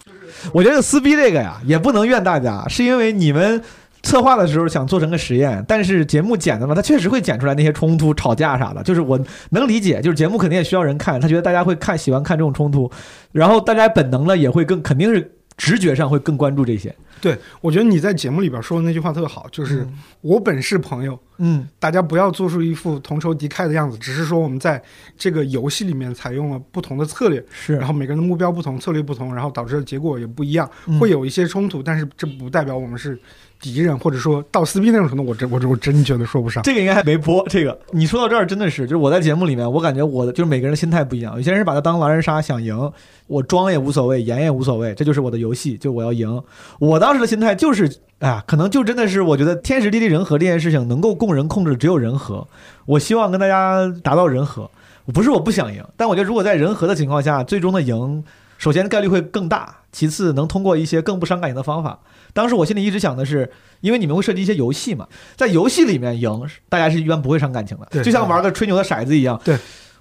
[0.51, 3.61] 我觉得撕逼这个呀，也不能怨大家，是因为你们
[4.03, 8.83] 策划的时候想做成个实验，但是节目剪的嘛，它确实会剪出来那些冲突、吵架啥的。
[8.83, 9.17] 就是我
[9.51, 12.91] 能理解，就是节目肯定也需要人看，他觉得大家会看，喜欢看这种冲突，
[13.31, 16.93] 然后大家本能的也会更，肯定是直觉上会更关注这些。
[17.21, 19.87] 对，我觉得你在节目里边说的那句话特好，就是、
[20.21, 24.81] 我本是朋友，嗯，大家不要做出一副同仇敌忾的样子，只是说我们在
[25.17, 33.19] 这个游戏里面采用了不同的策略，是然后每个人的目标不同，策略不同，然后导致的结果也不一样，嗯会有一些冲突，但是这不代表我们是
[33.59, 36.61] 敌人，或者说到撕逼那种程度，我真我真我真觉得说不上。
[36.63, 37.43] 这个应该还没播。
[37.49, 41.35] 这个你说到这儿真的是，就是我在节目里面，我感觉我的就是每个人的心态不一样。
[41.35, 42.91] 有些人是把它当狼人杀想赢，
[43.25, 46.41] 我装也无所谓，演也无所谓，这就是我的游戏，就我要赢。
[46.79, 47.89] 我当时的心态就是，
[48.19, 52.45] 啊，可能就真的是我觉得天时地利人和这件事情能够供人控制，只有人和。
[52.85, 54.69] 我希望跟大家达到人和，
[55.13, 58.21] 不是我不想赢，但我觉得如果在人和的情况下，最终的赢，
[58.57, 61.97] 首先概率会更大，其次能通过一些更不伤感情的方法。
[62.33, 69.39] 当时我心里一直想的是，因为你们会设计一些游戏嘛，在游戏里面赢，大家是一般不会伤感情的，就像玩个吹牛的骰子一样。
[69.45, 69.57] 对，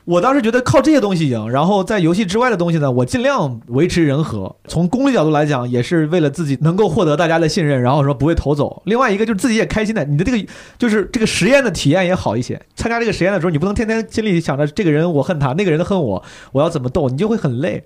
[0.07, 4.55] 我当时觉得靠这些东西赢，然后在游戏之外的东西呢，我尽量维持人和。
[4.69, 8.81] 从功利角度来讲，也是为了自己能够获得大家的信任，然后说不会投走。
[8.87, 12.61] 另外一个就是自己也开心的，你的这个就是这个实验的体验也好一些。
[12.77, 17.83] 参加这个实验的时候，你不能天天心里想着这个人我恨他，那个人恨我，我要怎么斗，你就会很累。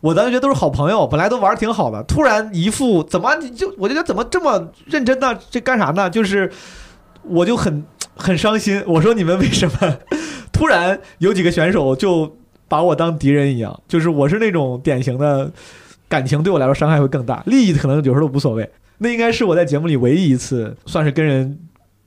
[0.00, 5.38] 我当时觉得都是好朋友，本来都玩儿挺好的，突然一副怎么你就我觉得怎么这么认真呢？
[5.48, 6.10] 这干啥呢？
[6.10, 6.50] 就是
[7.22, 7.84] 我就很
[8.16, 8.82] 很伤心。
[8.84, 9.96] 我说你们为什么
[10.52, 12.36] 突然有几个选手就
[12.68, 13.80] 把我当敌人一样？
[13.88, 15.50] 就是我是那种典型的
[16.08, 18.70] 感情对我来说伤害会更大，利益可能有时候都无所谓。
[18.98, 21.58] 那应该是我在节目里唯一一次算是跟人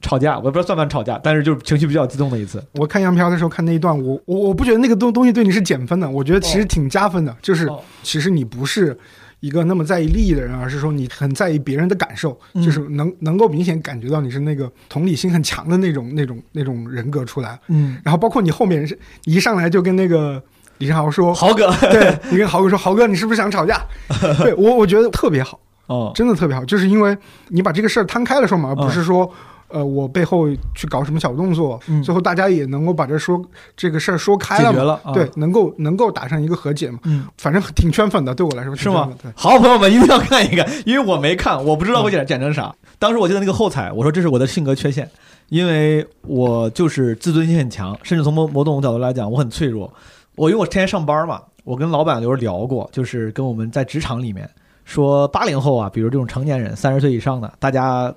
[0.01, 2.63] 吵架，我也不知道算不算吵架，但是就是情绪比较激动的一次。
[2.75, 7.35] 我看杨飘的时候看那一段，我我我不觉得那个东东西对你是减分的，我觉得其实挺加分的。
[7.41, 8.97] 就是哦其实你不是
[9.39, 17.59] 一个那么在意利益的人，而是说你很在意别人的感受，嗯就是能能够明显感觉到你是那个同理心很强的那种那种那种人格出来。
[17.67, 20.41] 嗯，然后包括你后面是一上来就跟那个
[20.79, 23.79] 李胜豪说，豪哥，对你跟豪哥说，豪哥你是不是想吵架？
[24.39, 27.17] 对我我觉得特别好，哦，真的特别好，就是因为
[27.49, 29.31] 你把这个事儿摊开了说嘛，而不是说。
[29.75, 33.41] 呃，我背后去搞什么小动作，嗯最后大家也能够把这说
[33.75, 37.25] 这个事儿说开了嘛，解决了，啊对，，能够能够达成一个和解嘛，嗯。
[37.37, 39.11] 反正挺圈粉的，对我来说是吗？
[39.21, 42.73] 对，好，朋友们一定要看一看，因为我没看，我不知道我剪剪成啥。
[42.97, 45.09] 当时我记得那个后采，我说这是我的性格缺陷，
[45.49, 49.93] 因为我就是自尊心很强，甚至从某某种角度来讲，我很脆弱。
[50.35, 54.49] 我因为我天天上班嘛，我跟老板有时候聊过，就是跟我们在职场里面
[54.85, 58.13] 说，八零后啊，比如这种成年人，三十岁以上的，大家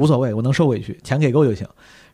[0.00, 1.66] 无所谓，我能受委屈，钱给够就行。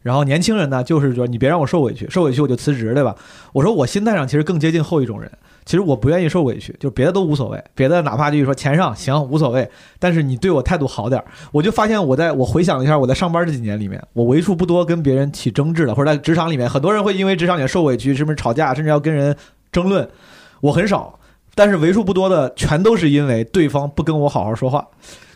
[0.03, 3.15] 然后年轻人呢，就是说你别让我受委屈，受委屈我就辞职，对吧？
[3.53, 5.31] 我说我心态上其实更接近后一种人。
[5.65, 9.69] 其实我不愿意受委屈，就别的都无所谓，别的哪怕就是说钱上行无所谓，
[9.99, 19.37] 但是你对我态度好点儿，我就发现我在我回想了一下我在上班这几年里面，我为数不多跟别人起争执的，或者在职场里面，很多人会因为职场里面受委屈，是不是吵架，甚至要跟人
[19.73, 20.09] 争论，
[20.61, 21.19] 我很少。
[21.57, 24.87] 但是为数不多的全都是因为对方不跟我好好说话，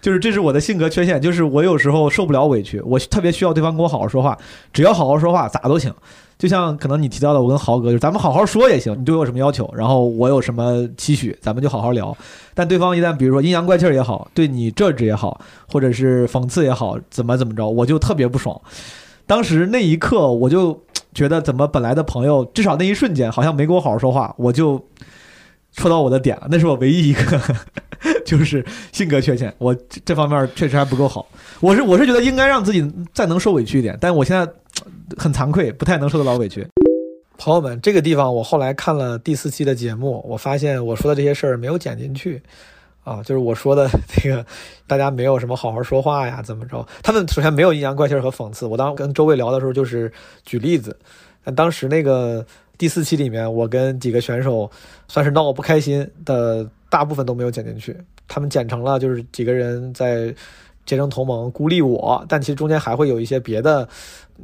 [0.00, 4.36] 就是这是我的性格缺陷，就是我有时候受不了委屈，我特别需要对方跟我好好说话，
[4.72, 5.92] 只要好好说话咋都行。
[6.38, 12.16] 就像可能你提到的，我跟豪哥，就咱们好好说也行，你对我有什么要求，然后我有什么期许，咱们就好好聊。
[12.54, 15.38] 但对方一旦比如说阴阳怪气儿也好，对你这职也好，
[15.70, 18.58] 或者是讽刺也好，怎么怎么着，我就特别不爽。
[19.26, 20.82] 当时那一刻，我就
[21.12, 24.82] 觉得怎么本来的朋友，至少那一瞬间好像没跟我好好说话，我就
[25.72, 26.48] 戳到我的点了。
[26.50, 27.40] 那是我唯一一个
[28.24, 31.26] 就是性格缺陷，我这方面确实还不够好。
[31.60, 34.50] 我是我是觉得应该让自己再能受委屈一点，但我现在
[35.16, 36.66] 很惭愧，不太能受得了委屈。
[37.38, 42.42] 朋友们，这个地方我后来看了第四期的节目，我发现我说的这些事儿没有剪进去。
[43.02, 43.88] 啊，就是我说的
[44.22, 44.44] 那个，
[44.86, 46.86] 大家没有什么好好说话呀，怎么着？
[47.02, 48.66] 他们首先没有阴阳怪气和讽刺。
[48.66, 50.12] 我当时跟周卫聊的时候，就是
[50.44, 50.94] 举例子。
[51.42, 52.44] 但当时那个
[52.80, 54.70] 第四期里面，我跟几个选手
[55.06, 57.94] 算是闹得不开心的，大部分都没有剪进去。
[58.26, 60.34] 他们剪成了就是几个人在
[60.86, 63.86] 结成同盟孤立我，但其实中间还会有一些别的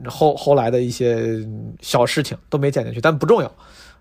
[0.05, 1.41] 后 后来的一些
[1.80, 3.51] 小事情都没剪进去，但不重要。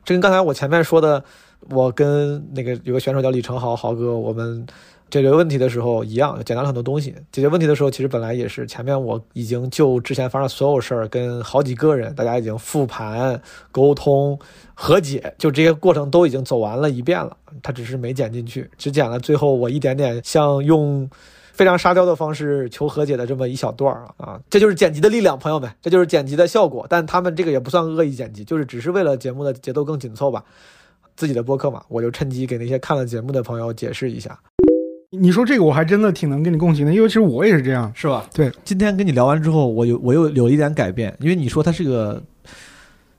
[0.03, 1.23] 这跟刚才我前面说的。
[1.71, 4.63] 我跟那个有个选手叫李成豪，豪哥，我们
[5.09, 7.15] 解决问题的时候一样，简单了很多东西。
[7.31, 13.39] 解决问题的时候，其实本来也是前面我已经就之前发生所有事儿，跟好几个人，大家已经复盘、
[13.71, 14.37] 沟通、
[14.73, 17.37] 和解，就这些过程都已经走完了一遍了。
[17.63, 21.09] 他只是没剪进去，只剪了最后我一点点像用
[21.53, 26.85] 非常沙雕的方式求和解的这么一小段儿啊，这就是剪辑的力量，朋友们，这就是剪辑的效果。
[26.89, 30.43] 但他们这个也不算恶意剪辑，就是只是为了节目的节奏更紧凑吧。
[31.15, 34.37] 自己的播客嘛，我就趁机给那些看了节目的朋友解释一下。
[35.19, 38.25] 你说这个我还真的挺能跟你共情的，因为其实我也是这样，是吧？
[38.33, 42.21] 对，今天跟你聊完之后，我有我又有一点改变，因为你说他是个，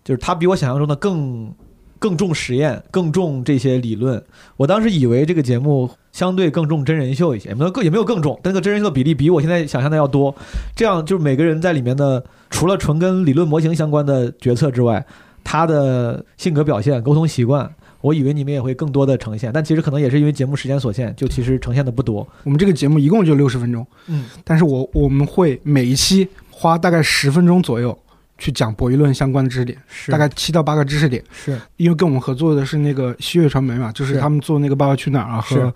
[0.05, 1.53] 就是他比我想象中的更
[1.99, 4.23] 更重实验，更重这些理论。
[4.57, 10.35] 我当时以为这个节目相对更重真人秀一些，没有更也没有更重，但那个真人秀的比例比我现在想象的要多。
[10.75, 15.05] 这样就是每个人在里面的，除了纯跟理论模型相关的决策之外，
[15.43, 17.71] 他的性格表现、沟通习惯。
[18.07, 22.25] 我以为你们也会更多的呈现，但其实可能也是因为节目时间所限，就其实呈现的不多。
[22.45, 27.99] 我们这个节目一共就六十分钟，嗯，但是我我们会每一期花大概十分钟左右
[28.39, 30.13] 去讲博弈论相关的知识点，是。
[30.13, 31.23] 大概七到八个知识点。
[31.33, 31.59] 是。
[31.77, 34.21] 因为跟我们合作的是那个西月传媒嘛，就是是。
[34.21, 35.73] 他们做那个《爸爸去哪儿》啊和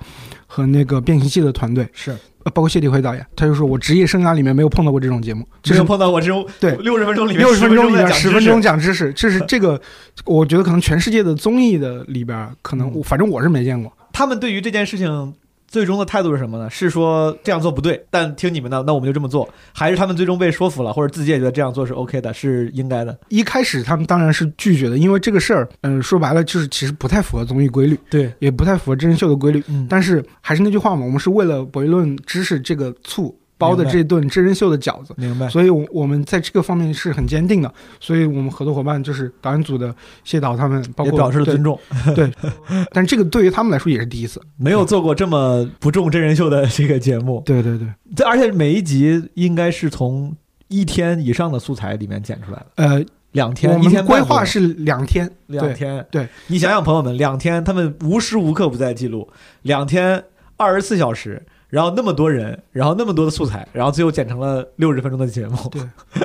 [0.47, 2.11] 和那个变形记的团队，是，
[2.45, 6.75] 呃包括谢霆辉导演，他就说我职业生涯里面没有碰到过这种节目，这是没有碰到过这种对。
[6.77, 9.81] 六十分钟里面六十分钟里面十分钟讲讲知识，这是这个，
[10.25, 13.03] 我觉得可能全世界的综艺的里边，可能嗯。
[13.03, 13.93] 反正我是没见过。
[14.13, 15.35] 他们对于这件事情
[15.71, 16.69] 最终的态度是什么呢？
[16.69, 23.17] 是说这样做不对，但听你们的，那我们就这么做，还是他们最终被说服了，或者自己也觉得这样做是 OK 的，是应该的？
[23.29, 29.63] 一开始他们当然是拒绝的，因为这个事儿，嗯、说白了就是其实不太符合综艺规律，对，也不太符合真人秀的规律。
[29.69, 35.15] 嗯，但是还是那句话嘛，我们是为了博弈论知识这个醋包的这顿真人秀的饺子。
[35.17, 35.49] 明白。
[35.49, 37.73] 所以，我我们在这个方面是很坚定的。
[38.01, 39.95] 所以我们合作伙伴就是导演组的
[40.25, 41.79] 谢导他们，包也括表示了尊重，
[42.17, 42.33] 对，
[42.91, 44.41] 但这个对于他们来说也是第一次。
[44.57, 47.43] 没有做过这么不重真人秀的这个节目。
[47.45, 47.87] 对对对，
[48.17, 50.35] 这而且每一集应该是从
[50.69, 56.05] 一天以上的素材里面剪出来的，呃，两天，我一天规划是两天，两天。
[56.11, 59.29] 对，你想想，朋友们，两天，他们无时无刻不在记录，
[59.63, 60.25] 两天
[60.57, 65.57] 二十四小时，然后那么多人，然后那么多的素材，然后最后剪成了六十分钟的节目。
[65.71, 65.81] 对，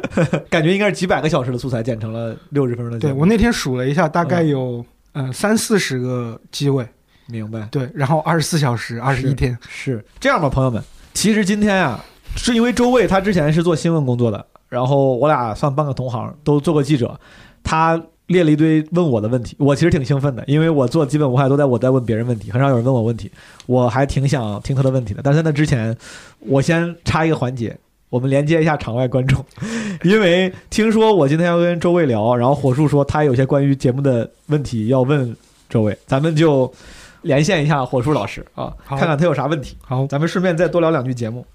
[0.49, 3.13] 感觉应该是几百个小时的素材剪成了六十分钟的节目。
[3.13, 6.85] 对我那天数了一下，大概嗯有呃三四十个机位，
[7.27, 7.67] 明白。
[7.71, 10.83] 对，然后二十四小时，二十一天，是这样吧，朋友们，
[11.13, 12.03] 其实今天啊，
[12.35, 17.19] 是因为周卫他之前是做新闻工作的，然后我俩算半个同行，都做过记者，
[17.63, 23.31] 他列了一堆问我的问题，我其实挺兴奋的，因为我做基本无害都在我在问别人问题，很少有人问我问题，
[23.65, 25.21] 我还挺想听他的问题的。
[25.23, 25.95] 但是在那之前，
[26.39, 27.77] 我先插一个环节。
[28.07, 29.43] 我们连接一下场外观众，
[30.03, 35.35] 因为听说我今天要跟周卫聊，然后火树说他有些关于节目的问题要问
[35.67, 36.71] 周卫，咱们就
[37.23, 39.75] 连线一下火树老师啊，看看他有啥问题。
[39.81, 41.45] 好，咱们顺便再多聊两句节目。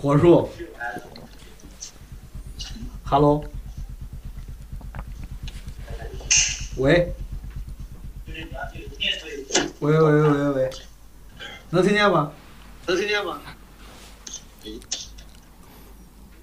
[0.00, 0.48] 火树
[3.04, 3.44] ，Hello，
[6.76, 7.12] 喂，
[9.80, 10.70] 喂喂喂喂喂，
[11.70, 12.30] 能听见吗
[12.86, 13.40] 能听见吗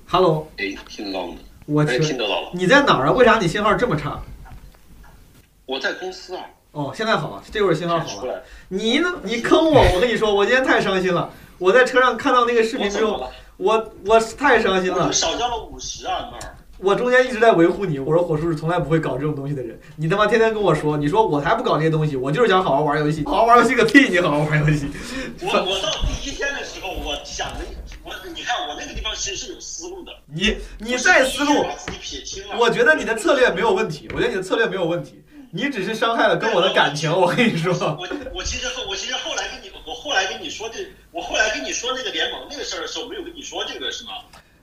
[0.05, 1.35] ？？Hello，哎，听得到吗？
[1.65, 2.51] 我哎，听去，得到了。
[2.53, 3.13] 你在哪儿啊？
[3.13, 4.21] 为啥你信号这么差？
[5.65, 6.43] 我在公司啊，
[6.73, 8.43] 哦，现在好了，这会儿信号好了。
[8.67, 9.09] 你呢？
[9.23, 9.81] 你坑我！
[9.93, 11.31] 我跟你说，我今天太伤心了。
[11.57, 13.75] 我在车上看到那个视频之后，我？
[13.75, 15.11] 我我太伤心了。
[15.11, 16.55] 少交了五十啊那儿。
[16.77, 19.79] 我中间一直在维护你，我说火叔是从来不会搞这种东西的人。
[19.95, 23.23] 你他妈天天跟我说，你说我才不搞这些东西，我就是想好好玩游戏。
[23.25, 24.09] 好好玩游戏个屁！
[24.09, 24.87] 你好好玩游戏。
[25.41, 27.59] 我我到第一天的时候，我想的，
[28.03, 30.11] 我你看我那个地方其实是有思路的。
[30.25, 31.65] 你你在思路。
[32.59, 37.09] 我觉得你的策略没有问题，我觉得你的策略没有问题，你只是伤害了跟我的感情。
[37.09, 40.79] 我跟你说，我我其实后我其实后来跟你我后来跟你说这
[41.15, 44.11] 我后来跟你说那个联盟那个事儿的时候，没有跟你说这个是吗？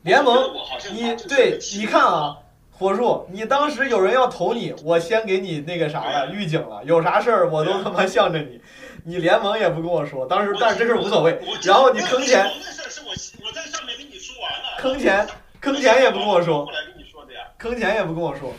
[0.02, 2.36] 联盟我我好像你对，你看啊，
[2.70, 8.60] 火树，你当时有人要投你，我先给你那个啥了，预警了，有啥事儿我都他妈向着你。
[9.04, 11.40] 你联盟也不跟我说，当时但是这事儿无所谓。
[11.62, 14.76] 然后你坑钱那，事儿是我我在上面跟你说完了。
[14.76, 15.26] 坑钱，
[15.58, 17.40] 坑钱也不跟我说后，来跟你说的呀。
[17.56, 18.52] 坑钱也不跟我说，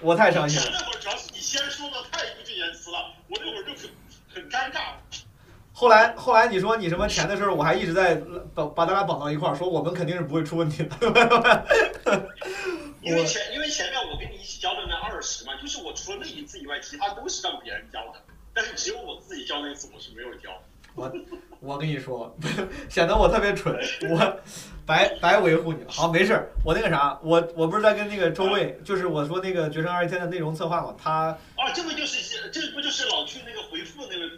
[0.00, 0.68] 我太伤心了。
[0.72, 3.90] 那会儿主要是你先说的太义正言辞了，我那会儿就很
[4.32, 4.92] 很尴尬。
[5.80, 8.14] 后来后来你说你什么钱的事儿，我还一直在
[8.54, 11.66] 把把咱俩绑到一块儿，说我们肯定是不会出问题的。
[13.00, 18.20] 因为前因为前面我跟你一起交的那二十嘛，就是我除了那一次以外，其他都是让别人交的，
[18.52, 20.50] 但是只有我自己交那次我是没有交。
[20.94, 21.10] 我
[21.60, 22.36] 我跟你说，
[22.90, 23.74] 显得我特别蠢，
[24.10, 24.38] 我
[24.84, 25.90] 白白维护你了。
[25.90, 34.30] 好，没事儿，我那个啥，我我不是在跟那个周卫，就是我说那个《决胜二十天》的内容策划嘛，他啊，这不就是这不就是老去那个回复那位？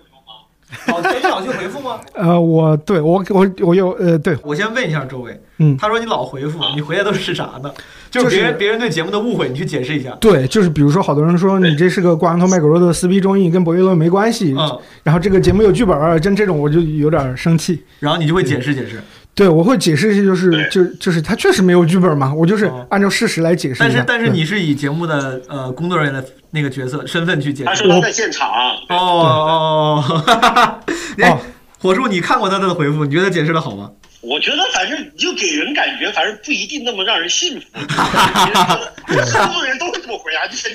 [0.88, 2.00] 老你老去回复吗？
[2.14, 7.70] 呃，我对我我我有呃，对，我先问一下周围，嗯他说你老回复，你回的都是啥呢？
[8.10, 10.10] 就是别人别人对节目的误会，你去解释一下。
[10.20, 14.54] 对，就是比如说，好多人说你这是个挂羊头卖狗肉的撕逼综艺，跟博弈论没关系。
[14.58, 17.82] 嗯，然后这个节目有剧本儿，真这种我就有点生气。
[18.00, 19.02] 然后你就会解释解释。
[19.34, 23.76] 对，我会解释一下，就是对就就是他确实没有剧本嘛，我就是哦按照事实来解释。
[23.80, 27.66] 但是但是你是以节目的呃工作人员的那个角色身份去解释。
[27.66, 28.48] 他说他在现场。
[28.88, 30.84] 哦哦哦，
[31.18, 31.38] 哎哦，
[31.80, 33.90] 火树，你看过他的回复，你觉得解释的好吗？
[34.20, 37.66] 我觉得反正就给人感觉，反正不一定那么让人信服。
[37.74, 40.68] 很多 人都会这么回答，就是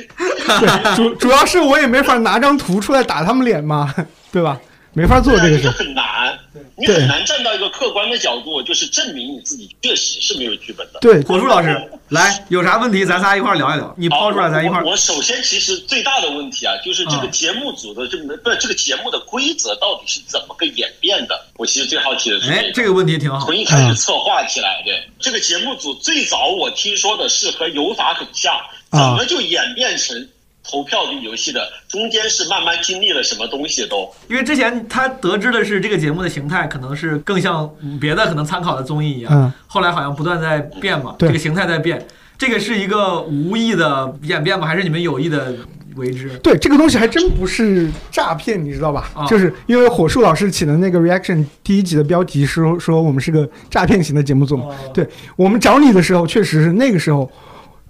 [0.60, 3.94] 对主主要是我也没法拿张图出来打他们脸嘛，
[4.34, 4.60] 对吧？
[4.94, 5.72] 没法做这个事就。
[5.72, 6.38] 很难，
[6.76, 11.00] 你很难站到一个客观的角度，就是证明你自己确实是没有剧本的。
[11.02, 11.80] 对，火树老师，
[12.10, 14.92] 来，有啥问题咱仨一块聊一聊，你抛出来咱一块我。
[14.92, 21.40] 我首先其实最大的问题啊，就是这个啊节目组的这么不是这个节目的规则到底是怎么个演变的？
[21.58, 23.56] 我其实最好奇的是哎，这个问题挺好从。
[23.56, 28.54] 一开始策划起来，对这个节目组最早我听说的是和有法很像，
[28.92, 30.28] 怎啊么就演变成
[30.70, 31.62] 投票的游戏的？
[31.88, 34.10] 中间是慢慢经历了什么东西都？
[34.30, 42.06] 因为之前他得知的是这个节目的形态可能是更像别的可能参考的综艺一样，嗯后来好像不断在变嘛，这个形态在变，
[42.38, 44.68] 这个是一个无意的演变吗？
[44.68, 45.56] 还是你们有意的
[45.96, 46.30] 为之？
[46.40, 49.10] 对，这个东西还真不是诈骗，你知道吧？
[49.16, 54.62] 啊就是因为火树老师起的那个 reaction 第一集的标题是说说我们是个诈骗型的节目组
[54.94, 57.30] 对我们找你的时候，确实是那个时候，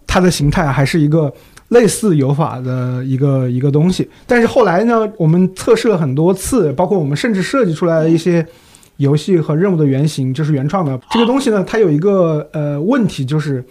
[0.05, 1.33] 它的形态还是一个
[1.69, 4.09] 类似有法的一个一个东西。
[4.25, 8.45] 但是后来呢，我们测试了很多次，包括我们甚至设计出来了一些
[8.97, 13.63] 游戏和任务的原型，就是原创的这个东西呢，它有一个呃问题，就是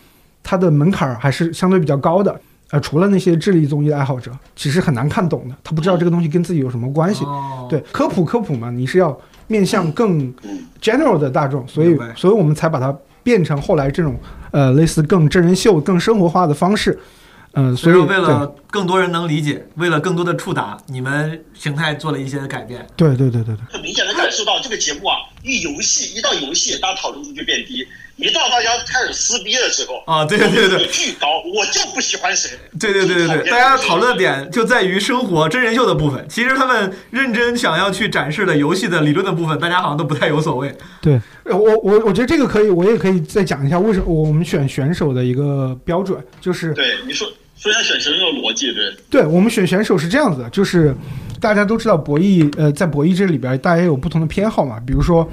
[0.42, 2.40] 它的门槛儿还是相对比较高的。
[2.72, 7.24] 呃，除了那些智力综艺的爱好者，其实很难看懂的，他不知道这个东西跟自己有什么关系。
[7.24, 9.16] 哦，对，科普科普嘛，你是要
[9.47, 10.34] 面向更
[10.82, 12.92] general 的大众，所以所以我们才把它
[13.22, 14.18] 变成后来这种
[14.51, 16.99] 呃类似更真人秀、更生活化的方式。
[17.57, 22.86] 嗯、所以说为了更多人能理解，为了更多的触达，你们形态做了一些改变。
[22.94, 27.82] 对对对对对对，很明显的感受到这个节目啊，一游戏一到游戏，大家讨论度就变低；
[28.16, 32.50] 一到大家开始撕逼的时候，啊对对对对巨高，我就不喜欢谁。
[32.78, 36.26] 对对对对对，大家讨论的点就在于生活真人秀的部分。
[36.28, 40.76] 其实他们认真想要去展示的游戏的理论的部分，大家好像都不太有所谓。
[41.00, 47.26] 对呃我我我觉得这个可以，我也可以再讲一下为什么我们选选手的一个标准，就是对你说
[47.57, 50.94] 说一下选神的逻辑，对，对我们选选手是这样子的，就是
[51.40, 54.78] 大家都知道博弈，呃，在博弈这里边，大家有不同的偏好嘛。
[54.86, 55.26] 比如说，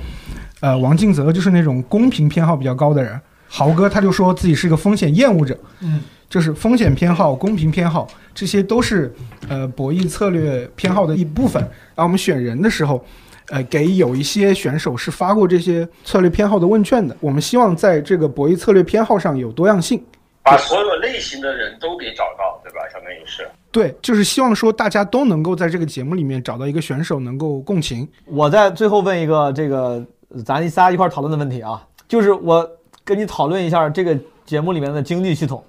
[0.61, 9.13] 呃，王敬泽就是那种公平偏好比较高的人，豪哥他就说自己是一个风险厌恶者，嗯，就是风险偏好、公平偏好，这些都是
[9.49, 11.61] 呃博弈策略偏好的一部分。
[11.61, 13.05] 然后我们选人的时候，
[13.49, 17.15] 呃，给有一些选手是发过这些策略偏好的问卷的。
[17.19, 20.01] 我们希望在这个博弈策略偏好上有多样性。
[20.43, 22.81] 把所有类型的人都给找到，对吧？
[22.91, 23.47] 相当于是。
[23.71, 28.07] 对，就是希望说大家都能够在这个节目里面找到一个选手能够共情。
[28.25, 30.05] 我在最后问一个这个
[30.45, 32.69] 咱仨一块儿讨论的问题啊，就是我
[33.03, 34.15] 跟你讨论一下这个
[34.45, 35.63] 节目里面的经济系统。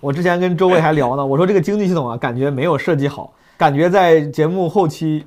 [0.00, 5.24] 我之前跟周卫还聊呢，我说这个经济系统啊，感觉没有设计好，感觉在节目后期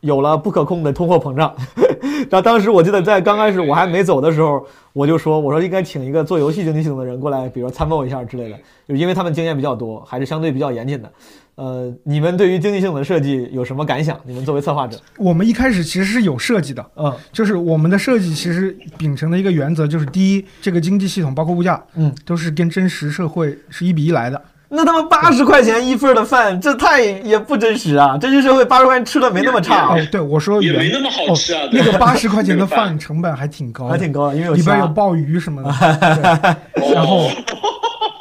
[0.00, 1.54] 有了不可控的通货膨胀。
[2.30, 11.10] 然后当时我记得在刚开始我还没走的时候，我就说我说应该请一个做游戏经济系统的人过来，比如说参谋一下之类的，就因为他们经验比较多，还是相对比较严谨的。
[11.54, 14.18] 呃，你们对于经济系统的设计有什么感想？
[14.24, 24.40] 你们作为策划者，我们一开始其实是有设计的，嗯就是我们的设计其实秉承的一个原则就是：第一，这个经济系统包括物价，嗯，都是跟真实社会是一比一来的。
[24.72, 28.16] 那他妈八十块钱一份的饭，这太也不真实啊！
[28.20, 31.68] 真实社会八十块钱吃的没那么差啊哦，，对，我说也没那么好吃啊哦。
[31.72, 35.70] 那个八十块钱的饭饭成本还挺高，还挺高的，因为有里边有鲍鱼什么的。
[36.76, 37.28] 对然后，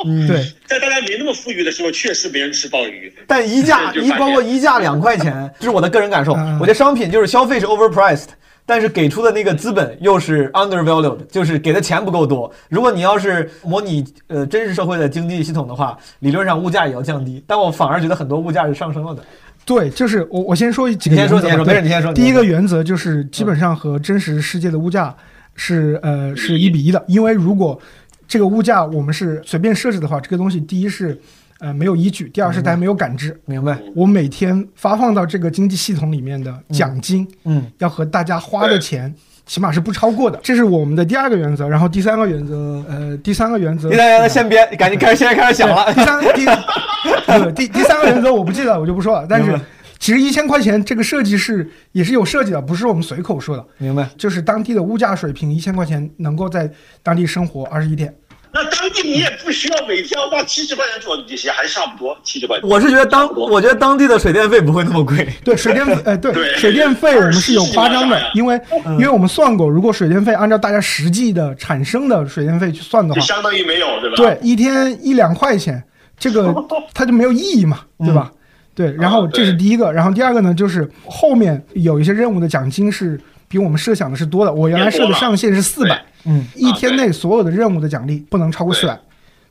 [0.05, 3.13] 嗯对， 在大家没那么富裕的时候，确实没人吃鲍鱼。
[3.27, 6.33] 但一价 一包括一价两块钱，这是我的个人感受。
[6.33, 8.25] 嗯我觉得商品就是消费是 overpriced，
[8.69, 12.51] 但是给出的那个资本又是 undervalued，就是给的钱不够多。
[12.69, 19.23] 如果你要是模拟呃真实社会的经济系统的话，理论上物价也要降低，但我反而觉得很多物价是上升了的。
[19.65, 21.63] 对，就是我我先说几个你先说，原则。
[21.63, 22.13] 你先说，没事，你先说。
[22.13, 25.15] 第一个原则就是基本上和真实世界的物价
[25.55, 27.79] 是呃是一比一的，因为如果
[28.27, 31.19] 这个物价我们是随便设置的话，这个东西第一是
[31.59, 33.39] 呃没有依据，第二是大家没有感知。
[33.45, 33.77] 明白。
[33.95, 39.13] 我每天发放到这个经济系统里面的奖金，嗯要和大家花的钱
[39.45, 41.67] 起码是不超过的，这是我们的第二个原则。
[41.67, 45.93] 然后第三个原则，呃，第三个原则，第三个先别，赶紧开始，现在开始想了。
[45.93, 46.45] 第三第
[47.43, 49.25] 对第第三个原则我不记得，我就不说了。
[49.27, 49.59] 但是
[49.97, 54.07] 其实一千块钱这个设计是也是有设计的，不是我们随口说的，明白。
[54.17, 56.71] 就是当地的物价水平，一千块钱能够在
[57.03, 58.13] 当地生活二十一天。
[58.51, 62.67] 那当地你也不需要每天要花七十块钱做这些，还差不多七十块钱。
[62.67, 65.27] 我是觉得当我觉得当地的水电费不会那么贵。
[65.43, 68.59] 对水电费，哎，对对水电费我们是有夸张的，因为
[68.93, 74.15] 因为我们算过，如果水电费按照大家实际的产生的水电费去算的话，就相当于没有，对吧？
[74.17, 75.83] 对，一天一两块钱，
[76.17, 76.53] 这个
[76.93, 78.31] 它就没有意义嘛，对吧？
[78.73, 84.51] 对，然后啊这是第一个，然后第二个呢，就是后面有一些任务的奖金是比我们设想的是多的。
[84.51, 88.99] 我原来设的上限是四百，嗯，一天内所有的任务的奖励不能超过四百。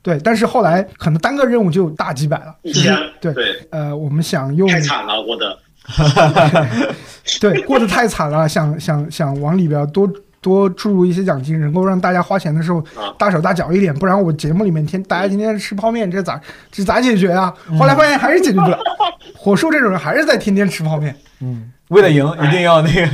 [0.01, 5.57] 对，但是后来可能单个任务就大几百了，是一千对，对，呃，我们想用太惨了，我的。
[7.41, 10.09] 对，过得太惨了，想想想往里边多
[10.39, 13.13] 多注入一些奖金，能够让大家花钱的时候啊。
[13.17, 16.39] 大手大脚一点，不然我节目里面天大家天天吃泡面，这咋
[16.71, 17.53] 这咋解决啊？
[17.77, 18.79] 后来发现还是解决不了，
[19.35, 21.15] 火树这种人还是在天天吃泡面。
[21.41, 21.71] 嗯。
[21.89, 23.09] 为了赢，一定要那个，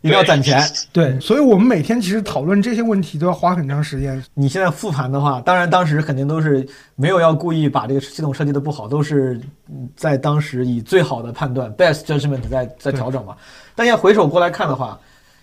[0.00, 0.62] 一定要攒钱。
[0.92, 4.22] 对，所以我们每天其实讨论这些问题都要花很长时间。
[4.34, 13.36] 你现在复盘的话，当然当时肯定都是没有要故意把这个系统设计的不好，都是嗯在当时以最好的判断 （best judgment） 在在调整嘛。
[13.74, 14.98] 但现在回首过来看的话，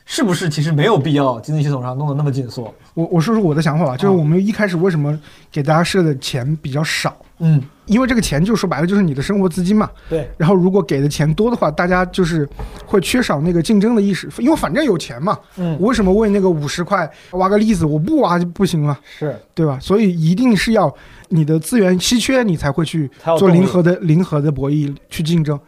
[0.05, 2.73] 是不是其实没有必要经济系统上弄得那么紧缩？
[2.93, 5.19] 我我说说我的想法吧，就是我们一开始为什么
[5.51, 9.89] 给大家设的钱比较少，嗯，因为这个钱就说白了就是你的生活资金嘛。
[10.07, 12.47] 对，然后如果给的钱多的话，大家就是
[12.85, 15.37] 会缺少那个竞争的意识，因为反正有钱嘛。
[15.57, 19.79] 嗯我为什么为那个五十块挖个例子，我不挖就不行了，是对吧？
[19.81, 20.93] 所以一定是要
[21.29, 25.59] 你的资源稀缺，你才会去做零和的零和的博弈去竞争。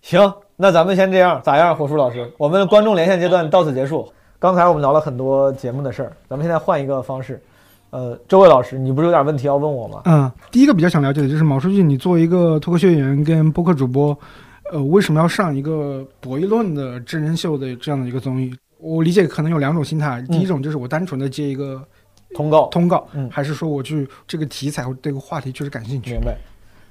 [0.00, 0.32] 行，
[0.62, 2.30] 那咱们先这样，咋样，火叔老师？
[2.36, 4.06] 我们观众连线阶段到此结束。
[4.38, 7.42] 刚才我们聊了很多节目的事儿，咱们现在换一个方式。
[7.88, 10.02] 呃，周伟老师，你不是有点问题要问我吗？
[10.04, 14.14] 嗯，第一个比较想了解的就是毛书记，你作为一个脱口秀演员跟播客主播，
[14.70, 18.54] 呃，为什么要上一个博弈论的真人秀的这样的一个综艺？
[18.76, 21.82] 我理解可能有两种心态，第一种就是我单纯的接一个
[22.34, 26.20] 通告，通告，嗯还是说我去这个题材或这个话题确实感兴趣明？
[26.20, 26.36] 白。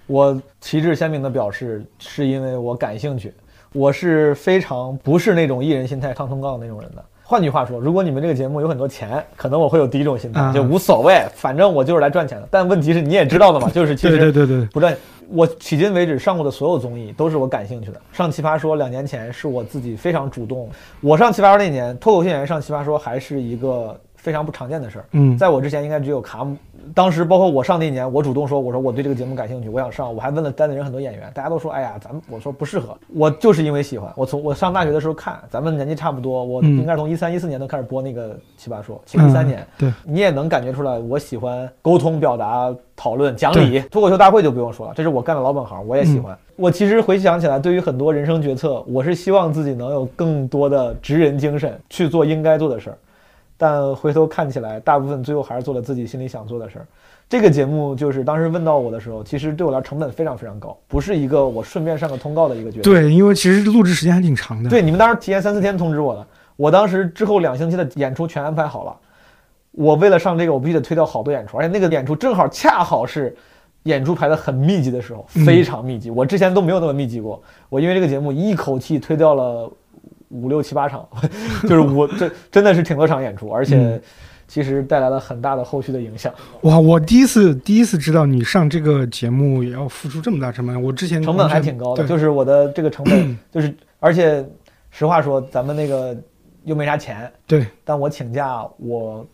[0.07, 3.32] 我旗帜鲜明的表示，是因为我感兴趣。
[3.74, 7.03] 我是非常不是那种艺人心态抗通告的那种人的。
[7.22, 12.47] 换句话说，如果你们这个节目有很多钱，可能我会有第一种心态，啊就无所谓，反正我就是来赚钱的。
[12.49, 14.97] 但问题是，你也知道的嘛， 就是其实对对对对，不赚。
[15.32, 18.01] 我迄今为止上过的所有综艺都是我感兴趣的。
[18.11, 20.67] 上《奇葩说》两年前是我自己非常主动。
[21.01, 25.05] 我上《奇葩说》那年，脱口秀演员上《奇葩说》还是一个非常不常见的事儿。
[25.13, 26.55] 嗯，在我之前应该只有卡姆。
[26.93, 30.13] 当时包括我上那年，我主动说，我说我对这个节目感兴趣，我想上。
[30.13, 32.97] 我还问了单立人很多演员，大家都说，哎呀，咱们我说不适合。
[33.13, 34.11] 我就是因为喜欢。
[34.15, 39.65] 我从我上大学的时候看，咱们年纪差不多，我嗯应该是从一三一四年都开始播那个《奇葩说》，七一三年。
[39.78, 43.80] 对，你也能感觉出来，我喜欢沟通、表达、讨论、讲理。
[43.91, 46.36] 脱口秀大会就不用说了，这是我干的老本行，我也喜欢。
[46.55, 52.97] 我其实回想起来，对于很多人生决策，我是希望自己能有更多的职人精神，去做应该做的事儿。
[53.62, 56.88] 但回头看起来，大部分最后还是做了自己心里想做的事儿。
[57.28, 62.91] 这个节目就是当时问到我的时候，其实对我来说成本非常非常高，不是一个我顺便上个通告的一个决定。
[62.91, 64.70] 对，因为其实录制时间还挺长的。
[64.70, 68.95] 对，你们当时提前三四天通知我的，我当时之后两星期的演出全安排好了。
[69.72, 73.36] 我为了上这个，我必须得推掉好多演出，而且那个演出正好恰好是
[73.84, 77.41] 演出排得很密集的时候，嗯非常密集，我之前都没有那么密集过。
[77.70, 79.72] 我因为这个节目一口气推掉了
[80.30, 81.07] 五六七八场，
[81.63, 84.01] 就是我这真的是挺多场演出，而且嗯
[84.47, 92.07] 其实带来了很大的后续的影响，哇，我第一次第一次知道你上这个节目也要付出这么大成本，我之前成本还挺高的。
[92.07, 94.43] 就是我的这个成本， 就是而且
[94.89, 96.17] 实话说，咱们那个
[96.63, 99.27] 又没啥钱，对，但我请假，我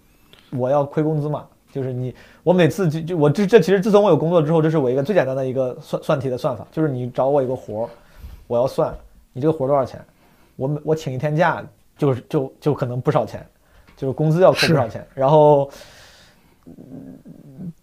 [0.52, 1.46] 我要亏工资嘛。
[1.72, 7.90] 就是你，我每次就就我这这其实自从我有工作之后，这是我一个最简单的一个算算题的算法，就是你找我一个活儿，
[8.48, 8.96] 我要算
[9.34, 10.00] 你这个活儿多少钱，
[10.56, 11.64] 我每我请一天假
[11.98, 13.46] 就是就就可能不少钱，
[13.96, 15.70] 就是工资要扣不少钱，然后。
[16.66, 16.74] 嗯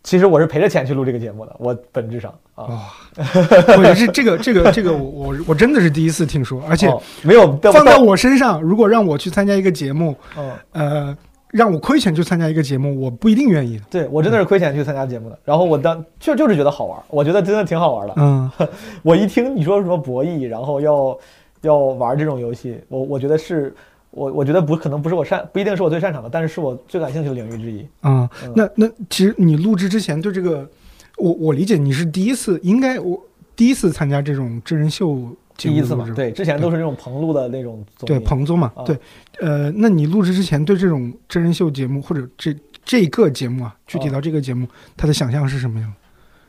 [0.02, 11.16] 其实我是赔着钱去录这个节目的，我本质上啊，我觉得这这个这个这个我我我真的是第一次听说，而且哦没有放在我身上，如果让我去参加一个节目，嗯，呃，
[11.52, 13.80] 让我亏钱去参加一个节目，我不一定愿意。
[13.88, 18.14] 对我真的是亏钱去参加节目的，然后我当就就是觉得好玩，我觉得真的挺好玩的。
[18.16, 18.50] 嗯，
[19.02, 21.16] 我一听你说什么博弈，然后要
[21.62, 23.74] 要玩这种游戏，我我觉得是
[24.10, 27.80] 我我觉得不可能不是我擅不一定是我最擅长的，但是是我最感兴趣的领域之一。
[28.00, 30.68] 啊、嗯那那其实你录制之前对这个，
[31.16, 33.20] 我我理解你是第一次，应该我
[33.56, 35.14] 第一次参加这种真人秀
[35.56, 37.84] 节目第一次嘛，对，之前都是那种棚录的那种。
[38.00, 38.98] 对棚综嘛，啊对，
[39.40, 42.54] 呃，那你录制之前对这种真人秀节目或者这
[42.84, 45.92] 这个节目啊，具体到这个节目，他的想象是什么样？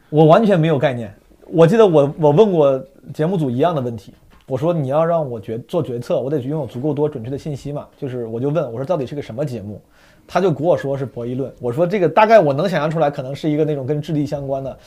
[0.10, 1.14] 我完全没有概念。
[1.48, 2.84] 我记得我我问过
[3.14, 4.14] 节目组一样的问题，
[4.46, 7.88] 我说你要让我决做决策，我得拥有足够多准确的信息嘛。
[7.98, 9.82] 就是我就问我说到底是个什么节目，
[10.28, 11.52] 他就给我说是博弈论。
[11.60, 14.78] 我说这个大概我能想象出来，可能是一个那种跟智力相关的，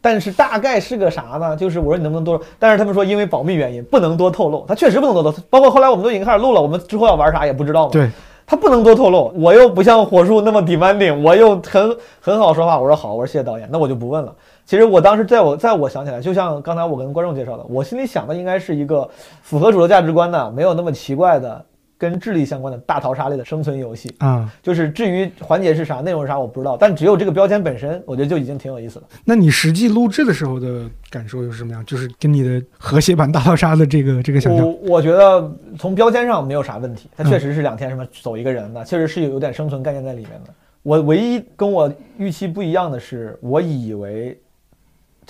[0.00, 1.56] 但是大概是个啥呢？
[1.56, 2.40] 就是我说你能不能多？
[2.58, 5.44] 但是他们说因为保密原因不能多透露，他确实不能多透露。
[5.50, 7.92] 包括后来我们都已经开始录了，我们之后要玩啥也不知道嘛。
[7.92, 8.08] 对，
[8.46, 12.78] 他不能多透露，我又不像火树那么 demanding，我又很很好说话。
[12.78, 14.32] 我说好，我说谢谢导演，那我就不问了。
[14.70, 19.10] 其实我当时在我在我想起来，就像刚才我跟观众介绍的，我心里想的应该是一个
[19.42, 21.66] 符合主流价值观的、没有那么奇怪的、
[21.98, 24.14] 跟智力相关的大逃杀类的生存游戏。
[24.18, 29.06] 啊，就是至于环节是啥、内容是啥，我不知道，但只有这个标签本身，我觉得就已经挺有意思了。
[29.24, 31.84] 那你实际录制的时候的感受又是什么样？
[31.84, 40.54] 就是跟你的和谐版大逃杀的这个这个想象我我觉得从标签上没有啥问题，它确实是两天什么走一个人的，确实是有有点生存概念在里面的。
[40.84, 44.40] 我唯一跟我预期不一样的是，我以为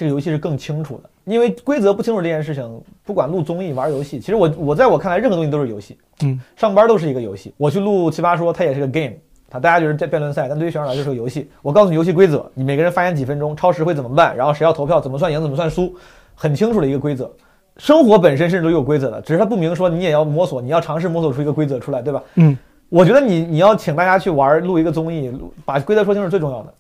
[0.01, 5.99] 这个游戏是更清楚的，因为规则不清楚这件事情，不管录综艺、玩游戏，其实我我在我看来，任何东西都是游戏。
[6.23, 7.53] 嗯，上班都是一个游戏。
[7.59, 9.13] 我去录奇葩说，它也是个 game，
[9.51, 11.51] 它大家就是在辩论赛，但对于选手来说就是个游戏。
[11.61, 15.95] 我告诉你游戏规则，你每个人发言几分钟，超时会怎么办，然后谁要投票，怎么算赢，怎么算输，
[16.35, 17.31] 很清楚的一个规则。
[17.77, 22.23] 生活本身甚至都有规则的，只是它不明说，你也要摸索，你要尝试摸索出一个规则出来，对吧？
[22.37, 22.57] 嗯，
[22.89, 26.73] 我觉得你你要请大家去玩录一个综艺，录把规则说清楚是最重要的。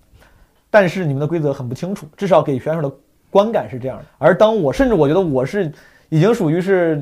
[0.72, 2.94] 但是你们的规则很不清楚，至少给选手的
[3.30, 4.04] 观感是这样的。
[4.18, 5.72] 而当我甚至我觉得我是
[6.08, 6.96] 已经属于是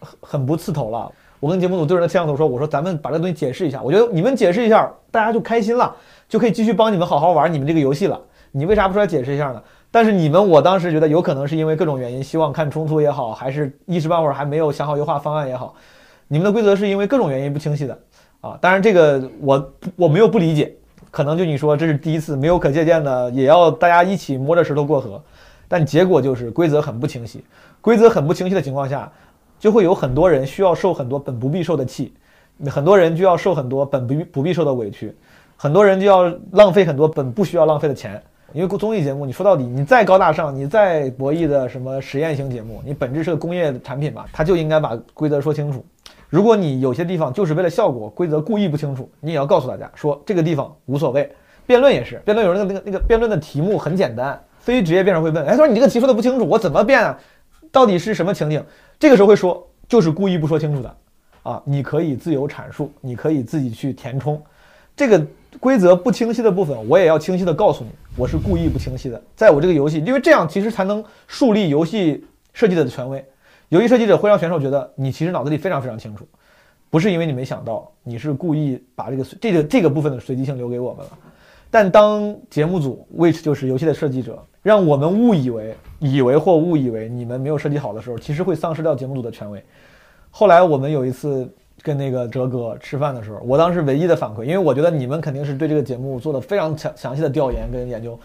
[0.00, 1.10] 很很不刺头了。
[1.38, 5.96] 我跟节目组对着那摄像头说：“我说咱们把这东西解释一下，我觉得你们解释一下，大家就开心了，
[6.28, 8.20] 就可以继续帮你们好好玩你们这个游戏了。
[8.50, 9.62] 你为啥不出来解释一下呢？
[9.90, 15.74] 但是你们，我当时觉得有可能是因为各种原因，希望看冲突也好，还是一时半会儿还没有想好优化方案也好，
[16.28, 17.98] 你们的规则是因为各种原因不清晰的
[18.42, 18.58] 啊。
[18.60, 20.70] 当然这个我我没有不理解，
[21.10, 25.22] 可能就你说这是第一次，没有可借鉴的，也要大家一起摸着石头过河。
[25.72, 27.44] 但结果就是规则很不清晰，
[27.80, 29.08] 规则很不清晰的情况下，
[29.56, 32.12] 就会有很多人需要受很多本不必受的气，
[32.66, 35.14] 很多人就要受很多本不不必受的委屈，
[35.56, 38.20] 很多人就要浪费很多本不需要浪费的钱。
[38.52, 45.86] 因为综艺节目，你说到底，你再高大上，你再博弈的什么实验型节目，你本质是个工业产品吧，它就应该把规则说清楚。
[46.28, 51.30] 如果你有些地方就是为了效果，规则故意不清楚，你也要告诉大家说这个地方无所谓。
[51.64, 57.18] 辩论也是，辩论有那个那个那个辩论的题目很简单，非职业辩手会问，哎，他说你这个题说的不清楚，我怎么辩啊？
[57.72, 58.64] 到底是什么情景？
[58.98, 60.96] 这个时候会说，就是故意不说清楚的，
[61.42, 64.40] 啊，你可以自由阐述，你可以自己去填充，
[64.94, 65.24] 这个
[65.58, 73.24] 规则不清晰的部分，我也要清晰的告诉你，我是故意不清晰的，在我这个游戏，因为这样其实才能树立游戏设计者的权威。
[73.68, 76.26] 游戏设计者会让选手觉得你其实脑子里非常非常清楚，
[76.90, 81.10] 不是因为你没想到，你是故意把这个这个这个部分的随机性留给我们了。
[81.70, 89.62] 但当节目组 which 就是游戏的设计者，让我们误以为以为或误以为你们没有设计好的时候，其实会丧失掉节目组的权威。
[90.30, 91.48] 后来我们有一次
[91.82, 98.18] 跟那个哲哥吃饭的时候，我当时唯一的反馈，因为我觉得你们肯定是对这个节目做了非常详详细的调研跟研究。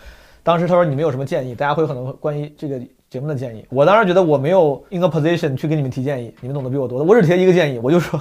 [0.44, 2.80] 当时他说你们有什么建议，大家会有很多关于这个
[3.10, 3.66] 节目的建议。
[3.70, 7.02] 我当时觉得我没有 in a position 去给你们提建议，你们懂得比我多。
[7.04, 8.20] 我只提了一个建议，我就说，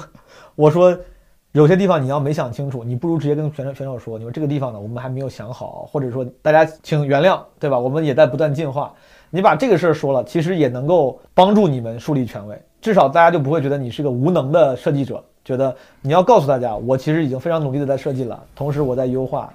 [0.54, 0.96] 我说
[1.54, 7.78] 有些地方你要没想清楚，你不如直接跟选手选手说，你说这个地方呢，我们还没有想好，或者说大家请原谅，对吧？
[7.78, 8.92] 我们也在不断进化。
[9.30, 19.54] 你把这个事儿说了，其实也能够帮助你们树立权威，至少大家就不会觉得你是个无能的设计者，觉得你要告诉大家，我其实已经非常努力的在设计了，同时我在优化，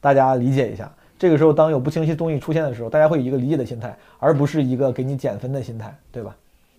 [0.00, 0.90] 大家理解一下。
[1.16, 6.34] 这个时候，当有不清晰东西出现的时候，大家会有一个理解的心态，而不是一个给你减分的心态，对吧？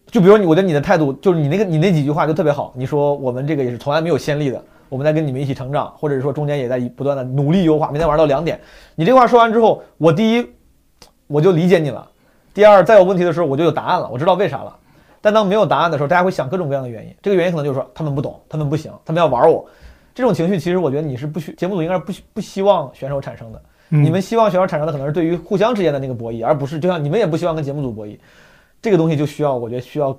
[0.10, 2.74] 就比如你，我觉得你的态度就是你那个你那几句话就特别好。
[2.76, 8.60] 你说我们这个也是从来没有先例的，我们在跟你们一起成长，或者是说中间也在不断的努力优化，每天玩到两点。
[8.96, 10.50] 你这话说完之后，我第一
[11.28, 12.08] 我就理解你了，
[12.54, 14.76] 第二再有问题的时候我就有答案了，我知道为啥了。
[15.20, 19.66] 但当没有答案的时候，大家会想各种各样的原因，这个原因可能就是说他们不懂，他们不行，他们要玩我。
[20.16, 23.62] 这种情绪其实我觉得你是不需节目组应该是不不希望选手产生的。
[23.90, 28.18] 你们希望选手产生的可能是对于互相之间的那个博弈，而不是就像你们也不希望跟节目组博弈。
[28.82, 30.18] 这个东西就需要，我觉得需要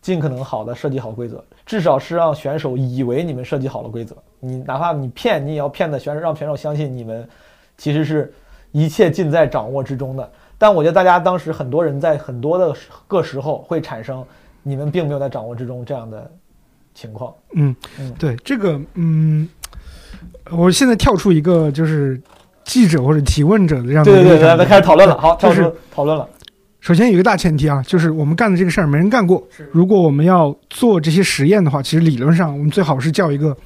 [0.00, 4.16] 尽可能好的设计好规则，至少是让选手以为你们设计好了规则。
[4.40, 7.28] 你哪怕你骗，你也要骗的选手，让选手相信你们
[7.76, 8.32] 其实是
[8.72, 10.28] 一切尽在掌握之中的。
[10.58, 14.24] 但我觉得大家当时很多人在很多的时个时候会产生
[14.62, 16.30] 你们并没有在掌握之中这样的
[16.94, 17.34] 情况。
[17.54, 19.48] 嗯嗯，对这个，嗯，
[20.50, 22.20] 我现在跳出一个就是
[22.64, 25.18] 记者或者提问者的这样的对对对，一个立场咱开始讨论了。
[25.18, 26.28] 好，就是跳出讨论了。
[26.82, 29.46] 首先有一个大前提啊，就是我们干的这个事儿没人干过。
[29.70, 33.56] 如果我们要做这些实验的话，其实理论上我们最好是叫一个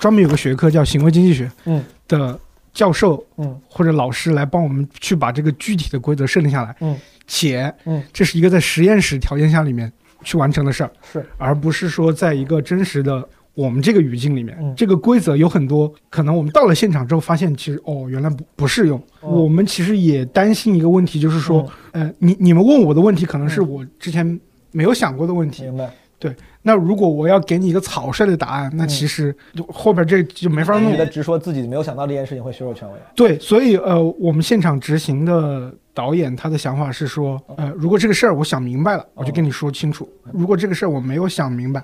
[0.00, 1.84] 专门有个学科叫行为经济学嗯。
[2.08, 2.36] 的
[2.74, 3.56] 教授嗯。
[3.68, 6.74] 或者老师来帮我们去把这个具体的规则设定下来。
[6.80, 6.98] 嗯。
[7.28, 8.02] 且嗯。
[8.12, 9.90] 这是一个在实验室条件下里面
[10.24, 11.24] 去完成的事儿，是。
[11.38, 13.24] 而不是说在一个真实的
[13.54, 18.98] 我们这个语境里面，嗯这个规则有很多可能我们到了现场之后发现，其实哦原来不不适用。
[19.20, 24.40] 哦我们其实也担心一个问题，就是说，呃，你你们问我的问题可能是嗯我之前
[24.70, 25.64] 没有想过的问题。
[25.64, 25.90] 明白。
[26.18, 26.32] 对
[26.62, 30.98] 那如果我要给你一个草率的答案，那嗯其实就后边这就没法弄你觉。
[30.98, 32.94] 得直说自己没有想到这件事情会削弱权威。
[33.16, 41.82] 对，所以呃，我们现场执行的导演他的想法是说，呃，如果这个事儿我想明白了，我就跟你说清楚；如果这个事儿我没有想明白，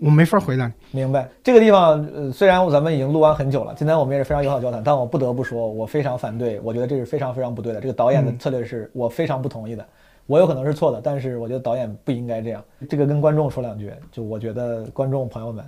[0.00, 0.72] 我没法回答你。
[0.92, 7.80] 明白这个地方，呃，虽然咱们已经录完很久了，今天我们也是非常友好交谈，但我不得不说，我非常反对，我觉得这是非常非常不对的。
[7.80, 9.84] 这个导演的策略是我非常不同意的，
[10.26, 12.62] 我有可能是错的，但是我觉得导演不应该这样。
[12.88, 15.64] 这个跟观众说两句，就我觉得观众朋友们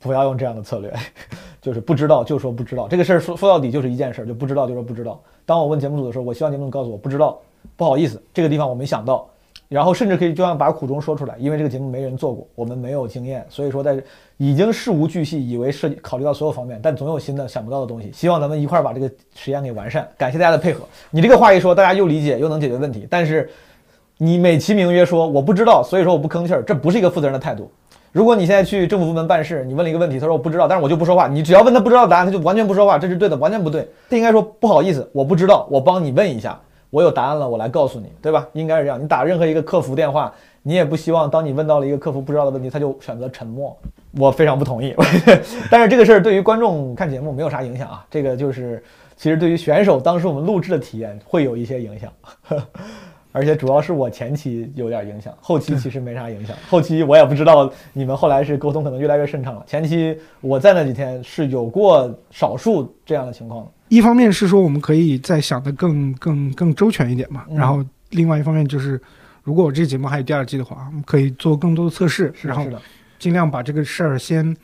[0.00, 0.92] 不要用这样的策略，
[1.62, 2.88] 就是不知道就说不知道。
[2.88, 5.20] 这个事儿说说到底就是一件事儿，就不知道就说不知道。
[5.44, 7.38] 当我问节目组的时候，我希望节目组告诉我不知道，
[7.76, 9.28] 不好意思，这个地方我没想到。
[9.68, 14.00] 然后甚至可以就像把苦衷说出来，因为这个节目没人做过，我们没有经验，所以说在
[14.36, 18.10] 已经事无巨细，以为涉及考虑到所有方面，但总有新的想不到的东西。
[18.12, 20.06] 希望咱们一块儿把这个实验给完善。
[20.16, 20.84] 感谢大家的配合。
[21.10, 23.50] 你这个话一说，大家又理解又能解决问题，但是
[24.18, 27.70] 你美其名曰说我不知道，所以说我不吭气儿，这不是一个负责任的态度。
[28.12, 31.28] 如果你现在去政府部门办事，你问了一个问题，他说我不知道，但是我就不说话。
[31.28, 33.86] 你只要问他不知道答案，他就完全不说话，这是对的，完全不对。
[34.08, 36.58] 他应该说不好意思，我不知道，我帮你问一下，
[36.96, 38.48] 我有答案了，我来告诉你，对吧？
[38.54, 38.98] 应该是这样。
[38.98, 40.32] 你打任何一个客服电话，
[40.62, 43.76] 你也不希望当你问到了一个客服不知道的问题，他就选择沉默。
[44.12, 44.94] 我非常不同意，
[45.70, 48.06] 但是这个事儿对于观众看节目没有啥影响啊。
[48.10, 48.82] 这个就是
[49.14, 52.10] 其实对于选手当时我们录制的体验会有一些影响。
[53.30, 56.56] 而且主要是我前期有点影响，后期其实没啥影响。
[56.70, 59.62] 后期我也不知道你们后来是沟通可能越来越顺畅了。
[59.66, 63.70] 前期我在那几天是有过少数这样的情况的。
[63.88, 69.00] 一方面是说我们可以再想的更更更周全一点嘛，嗯然后另外一方面就是，
[69.42, 72.66] 如果我这个节目还有第二季的话，我们可以做更多的测试，然后
[73.18, 74.56] 尽量把这个事儿先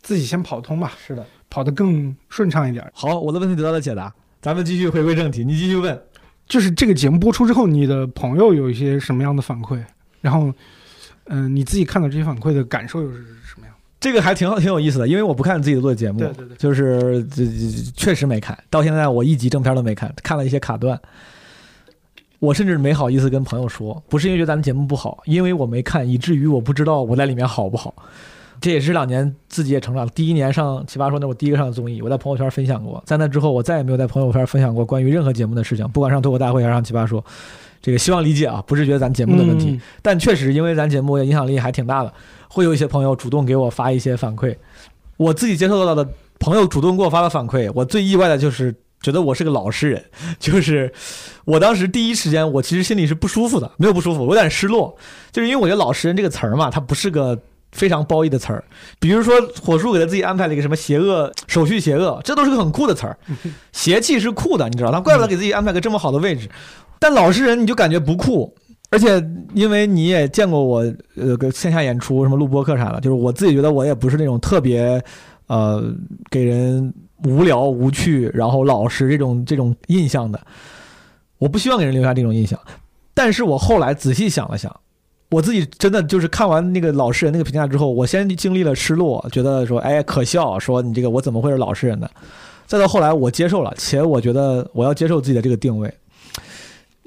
[0.00, 1.26] 自己先跑通吧，是的。
[1.50, 2.86] 跑得更顺畅一点。
[2.92, 5.98] 好，我的问题得到了解答，咱们继续回归正题，你继续问。
[6.46, 9.82] 就是这个节目播出之后，你的朋友有一些什么样的反馈？
[10.20, 10.52] 然后，
[11.24, 13.57] 嗯、你自己看到这些反馈的感受又是什？
[14.00, 21.00] 这个还挺好，挺有意思的，因为我不看自己做的节目，对对对就是这这确实没看，到现在我一集正片都没看，看了一些卡段。
[22.38, 27.92] 我甚至没好意思跟朋友说，不是因为觉得咱们节目不好，因为我没看，以至于我不知道我在里面好不好。
[28.60, 30.12] 这也是这两年自己也成长了。
[30.14, 33.02] 第一年上奇葩说，那我第一个上的综艺，我在朋友圈分享过。
[33.04, 37.24] 在那之后，我再也没有在朋友圈分享过关于任何节目的事情，不管上脱口大会还是上奇葩说。
[37.80, 42.12] 这个希望理解啊，不是觉得咱节目的问题，嗯但确实因为咱节目影响力还挺大的，
[42.48, 44.56] 会有一些朋友主动给我发一些反馈。
[45.16, 50.04] 我自己接受到的朋友主动给我发的反馈，我最意外的就是觉得我是个老实人，
[50.38, 50.92] 就是
[51.44, 54.96] 我当时第一时间我其实心里是不舒服的，没有不舒服，我有点失落，
[55.30, 57.38] 就是因为我觉得“老实人”这个词儿嘛，它不是个。
[57.70, 58.64] 非常褒义的词儿，
[58.98, 63.18] 比如说火叔给他自己安排了一个什么邪恶手续邪恶，这都是个很酷的词儿，
[63.72, 66.48] 邪气是酷的，你知道，他怪不得给自己安排个这么好的位置，
[66.98, 68.56] 但老实人你就感觉不酷，
[68.90, 69.22] 而且
[69.54, 70.78] 因为你也见过我
[71.16, 75.02] 呃个线下演出什么录播课啥的，就是我自己觉得我也不是那种特别
[75.46, 75.82] 呃，
[76.30, 76.92] 给人
[77.24, 80.40] 无聊无趣，然后老实这种这种印象的。
[81.38, 82.58] 我不希望给人留下这种印象。
[83.14, 84.74] 但是我后来仔细想了想，
[85.30, 92.08] 我自己真的就是看完那个老实人那个评价之后，我先经历了失落，觉得说哎可笑，说你这个我怎么会是老实人呢？
[92.66, 95.92] 再到后来我接受了，且我觉得我要接受自己的这个定位。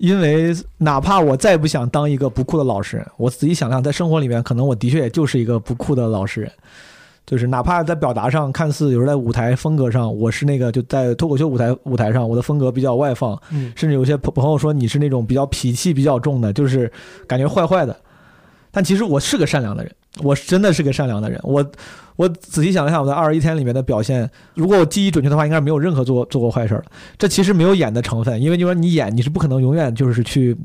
[0.01, 6.51] 因为哪怕我再不想当一个不酷的老实人，我仔细想想，在生活里面，可能我的确也就是一个不酷的老实人。
[7.23, 16.91] 就是哪怕在表达上，看似有时候在舞台风格上，我是那个就在脱口秀舞台舞台上，我的风格比较外放，嗯甚至有些朋朋友说你是那种比较脾气比较重的，就是
[17.27, 17.95] 感觉坏坏的。
[18.71, 21.39] 但其实我是个善良的人，我真的是个善良的人。
[21.43, 21.65] 我
[22.17, 26.83] 我仔细想了想，我在二十一天里面的表现，如果我记忆准确的话，应该是没有任何做做过坏事儿。
[27.17, 30.55] 这其实没有演的成分，因为你说你演，你是不可能永远就是去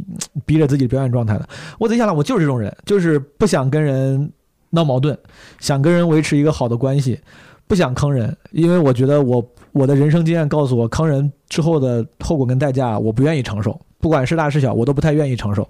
[0.44, 1.49] 逼着自己表演状态的。
[1.78, 4.30] 我仔细想想，我就是这种人，就是不想跟人
[4.70, 5.16] 闹矛盾，
[5.61, 7.18] 想跟人维持一个好的关系，
[7.66, 9.42] 不想坑人，因为我觉得我
[9.72, 15.66] 我的人生经验告诉我，坑人之后的后果跟代价，我不愿意承受，不管是大是小，我都不太愿意承受。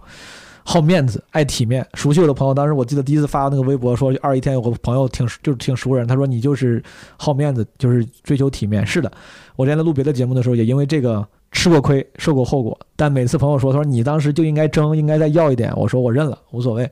[0.69, 1.87] 好面子，爱体面。
[1.95, 6.83] 熟悉我的朋友，当时我记得第一次发那个微博说，二一天有个朋友挺就是挺熟人，他说你就是
[7.17, 8.85] 好面子，就是追求体面。
[8.85, 9.11] 是的，
[9.55, 12.77] 我之前在录别的节目的时候，也因为这个吃过亏，受过后果。
[12.97, 16.91] 但每次朋友说，他说你当时就应该争，应该再要一点，我说我认了，无所谓。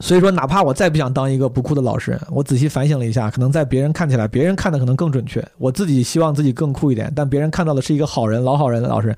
[0.00, 5.42] 所以说，哪怕我再不想当一个不酷的老实人，我仔细反省了一下，可能在别人看起来，别人看的可能更准确。
[5.56, 9.16] 我自己希望自己更酷一点，但别人看到的是一个好人、老好人的老实人，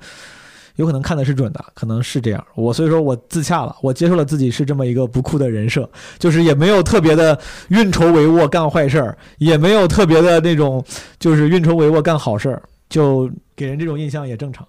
[0.79, 2.41] 有可能看的是准的，可能是这样。
[2.55, 10.81] 我所以说我自洽了，我接受了自己是这么一个不酷的人设，就是也没有特别的运筹帷幄干坏事儿，也没有特别的那种
[11.19, 14.65] 就是运筹帷幄干好事儿，就给人这种印象也正常。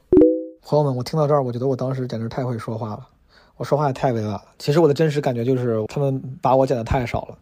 [0.62, 3.06] 朋友们，我听到这儿，我觉得我当时简直太会说话了，
[3.56, 4.42] 我说话也太委婉了。
[4.58, 7.38] 其实我的真实感觉就是，他们把我剪得太少了，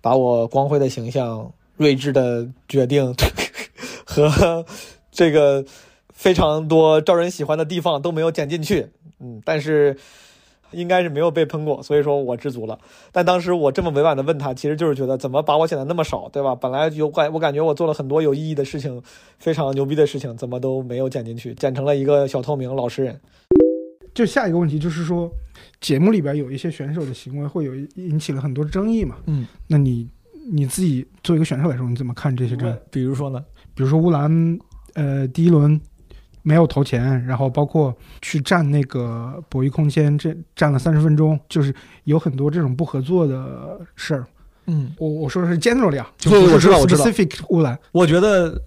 [0.00, 3.14] 把我光辉的形象、睿智的决定
[4.06, 4.64] 和
[5.10, 5.62] 这个
[6.20, 8.86] 非常多招人喜欢的地方都没有剪进去。
[9.20, 9.96] 嗯，但是
[10.72, 12.78] 应该是没有被喷过，所以说我知足了。
[13.10, 16.54] 但当时我这么委婉的问他，其实就是觉得怎么把我剪得那么少，对吧？
[16.54, 19.02] 本来有感，我感觉我做了很多有意义的事情，
[19.38, 23.18] 非常牛逼的事情，怎么都没有剪进去，剪成了一个小透明老实人。
[24.12, 25.30] 就下一个问题就是说，
[25.80, 29.16] 节目里边有一些选手的行为会有引起了很多争议嘛？
[29.24, 30.06] 嗯，那你
[30.52, 32.74] 你自己作为一个选手来说，你怎么看这些争议？
[32.90, 33.42] 比如说呢？
[33.74, 34.58] 比如说乌兰，
[34.94, 35.80] 呃，第一轮
[36.42, 41.74] 没有投钱，然后包括去占那个博弈空间，这占了三十分钟，就是
[42.04, 44.26] 有很多这种不合作的事儿。
[44.66, 47.78] 嗯，我我说的是 generally 啊，就我知道我知道 specific 乌兰。
[47.92, 48.60] 我觉得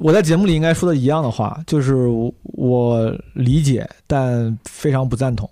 [0.00, 2.06] 我在节目里应该说的一样的话，就是
[2.42, 5.50] 我理解，但非常不赞同。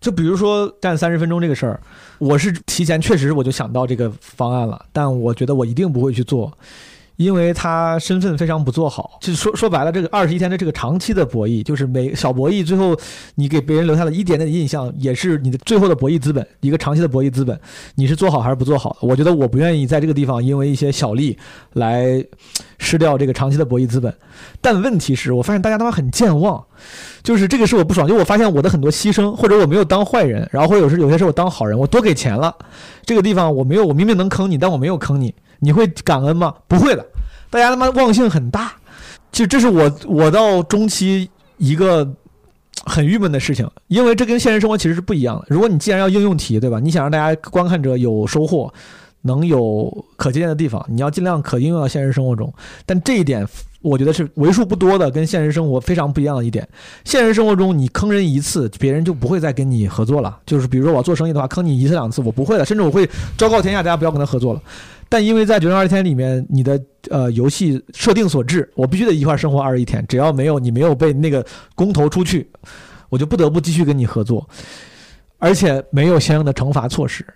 [0.00, 1.78] 就比如说占三十分钟这个事儿，
[2.18, 6.50] 我是提前确实我就想到这个方案了，但我觉得我一定不会去做。
[7.20, 12.96] 因为他身份非常不做好，就说说白了，这个二十一天的这个长期的博弈，就是每小博弈最后
[13.34, 17.60] 你给别人留下了一点点印象，也是你的最后的博弈资本，一个长期的博弈资本，
[17.96, 18.96] 你是做好还是不做好？
[19.02, 21.36] 我觉得我不愿意在这个地方因为一些小利
[21.74, 22.24] 来
[22.78, 24.10] 失掉这个长期的博弈资本。
[24.62, 26.64] 但问题是我发现大家他妈很健忘，
[27.22, 32.56] 就是这个是我不爽，就我发现我的很多牺牲，或者我没有当坏人，然后或者有时有些时候我当好人，我多给钱了，
[33.04, 36.54] 这个地方我没有，我明明能坑你，但我没有坑你，你会感恩吗？
[36.66, 37.04] 不会的，
[37.50, 38.72] 大家他妈忘性很大。
[39.32, 41.28] 其实这是我我到中期
[41.58, 42.08] 一个
[42.84, 45.46] 很郁闷的事情，因为这跟现实生活其实是不一样的。
[45.48, 46.80] 如果你既然要应用题，对吧？
[46.80, 48.72] 你想让大家观看者有收获，
[49.22, 52.52] 能有可借鉴的地方，你要尽量可应用到现实生活中。
[52.86, 53.46] 但这一点，
[53.82, 56.66] 我觉得是为数不多的跟现实生活非常不一样的一点。
[57.04, 60.36] 现实生活中，你坑人一次，别人就不会再跟你合作了。
[60.44, 64.62] 就是比如说我做生意的话，坑你一次两次，我不会了，甚至我会昭告天下，大家不要跟他合作了。
[65.10, 66.80] 但因为在九零二十天里面，你的
[67.10, 71.44] 呃游戏设定所致，我必须得一块儿生活二十一天，只要没有你没有被那个
[71.74, 72.48] 公投出去，
[73.08, 74.48] 我就不得不继续跟你合作，
[75.38, 77.26] 而且没有相应的惩罚措施。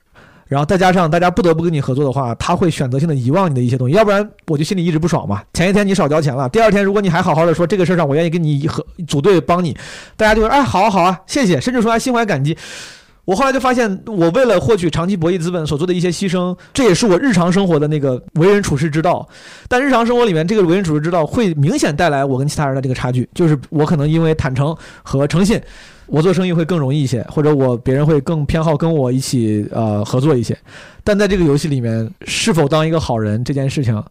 [0.47, 5.43] 然后再加上大家不得不跟你合作的话，他会选择性的遗忘你的一些东西，要不然我就心里一直不爽嘛。
[5.55, 9.77] 前一天你少交钱了，第二天如果你还好好的说这个事儿上我愿意跟你合组队帮你，
[10.16, 12.57] 大家就说哎好啊好啊谢谢，甚至说还心怀感激。
[13.25, 19.27] 我后来就发现，我为了获取长期博弈资本所做的一些牺牲，这也是我日常生活的那个为人处事之道。
[19.68, 25.59] 但日常生活里面，这个为人处事之道会明显带来我跟其他人的这个差距，就是我可能因为坦诚和诚信，
[26.07, 30.57] 我做生意会更容易一些，或者我别人会更偏好跟我一起呃合作一些。
[31.03, 34.03] 但在这个游戏里面，是否当一个好人这件事情，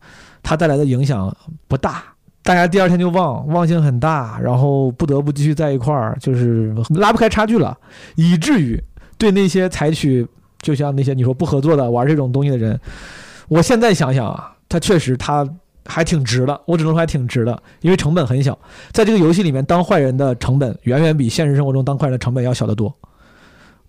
[0.41, 1.35] 它带来的影响
[1.67, 2.03] 不大。
[2.41, 7.77] 大家第二天就忘，忘性很大，然后不得不继续在一块儿，就是拉不开差距了，
[8.15, 8.77] 以至于
[9.23, 10.27] 对那些采取
[10.61, 12.77] 就像那些你说不合作的玩这种东西的人，
[13.47, 15.47] 我现在想想啊，他确实他
[15.85, 18.59] 还挺值的，我只能说还挺值的，因为成本很小。
[18.91, 22.93] 在这个游戏里面，当坏人的成本远远比现实生活中当坏人的成本要小得多。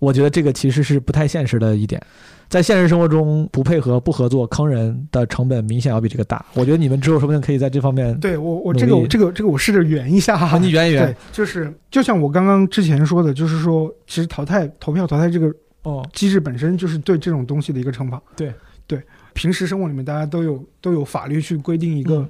[0.04, 2.00] 我觉得这个其实是不太现实的一点，
[2.48, 6.44] 在现实生活中不配合、不合作、坑人的成本明显要比这个大。
[6.54, 11.06] 我觉得你们之后说不定可以在这方面，对我我这个这个这个我试着圆一下哈，啊你圆一圆。
[11.06, 15.52] 对，就是就像我刚刚之前说的，就是说其实淘汰投票淘汰这个
[15.82, 18.20] 哦，机制本身就是对这种东西的一个惩罚。
[18.36, 18.52] 对。
[18.86, 19.00] 对，
[19.32, 22.28] 平时生活里面大家都有都有法律去规定一个、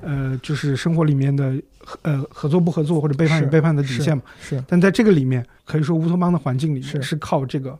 [0.00, 1.60] 呃，就是生活里面的
[2.02, 4.22] 呃合作不合作或者背叛是与背叛的底线嘛。
[4.40, 4.62] 是。
[4.68, 7.16] 但在这个里面，可以说乌托邦的环境里面是。
[7.16, 7.78] 靠这个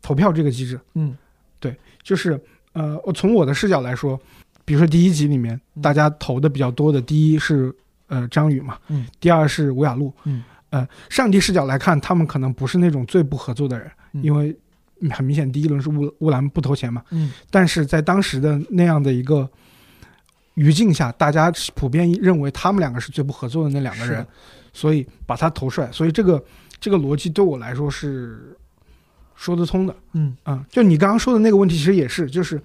[0.00, 1.16] 投票这个机制，嗯。
[1.58, 2.40] 对就是
[2.74, 4.20] 呃，我从我的视角来说，
[4.64, 5.82] 比如说第一集里面嗯。
[5.82, 7.74] 大家投的比较多的，第一是
[8.08, 14.22] 呃张宇嘛，嗯，第二是吴雅璐，嗯，呃，上帝视角来看，他们可能不是那种最不合作的人，嗯。
[14.22, 14.56] 因为
[15.10, 17.32] 很明显第一轮是乌乌兰不投钱嘛，嗯。
[17.50, 19.48] 但是在当时的那样的一个
[20.56, 24.26] 语境下，大家普遍认为他们两个是最不合作的那两个人，
[24.72, 25.90] 所以把他投出来。
[25.92, 26.42] 所以这个
[26.80, 28.56] 这个逻辑对我来说是
[29.34, 29.94] 说得通的。
[30.12, 32.60] 嗯啊、就你刚刚说的那个问题，其实也是，就是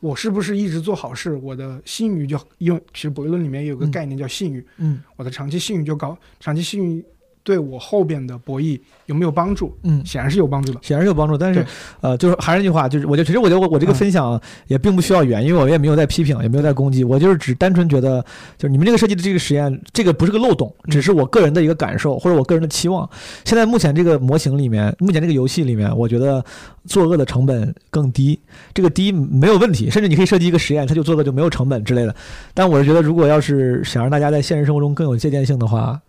[0.00, 7.04] 我是不是一直做好事，我的信誉就因为其实博弈论里面有个嗯概念叫信誉，嗯我的长期信誉就高，长期信誉
[7.44, 9.76] 对我后边的博弈有没有帮助？
[9.82, 10.80] 嗯，显然是有帮助的。
[10.82, 11.64] 显然是有帮助，但是
[12.00, 18.24] 呃，就是还是那句话，就是我就其实我觉得我我这个嗯分享也并不需要圆，因为我也没有在批评，也没有在攻击，我就是只单纯觉得，
[18.56, 23.08] 就是你们这个设计的这个实验，这个不是个漏洞，嗯只是我个人的一个感受或者我个人的期望。
[23.44, 26.42] 现在目前这个模型里面，目前这个游戏里面，我觉得
[26.86, 28.40] 作恶的成本更低，
[28.72, 32.14] 这个低没有问题，甚至你可以设计一个实验，它就作恶就没有成本之类的。
[32.54, 36.00] 但我是觉得，如果要是想让大家在现实生活中更有借鉴性的话，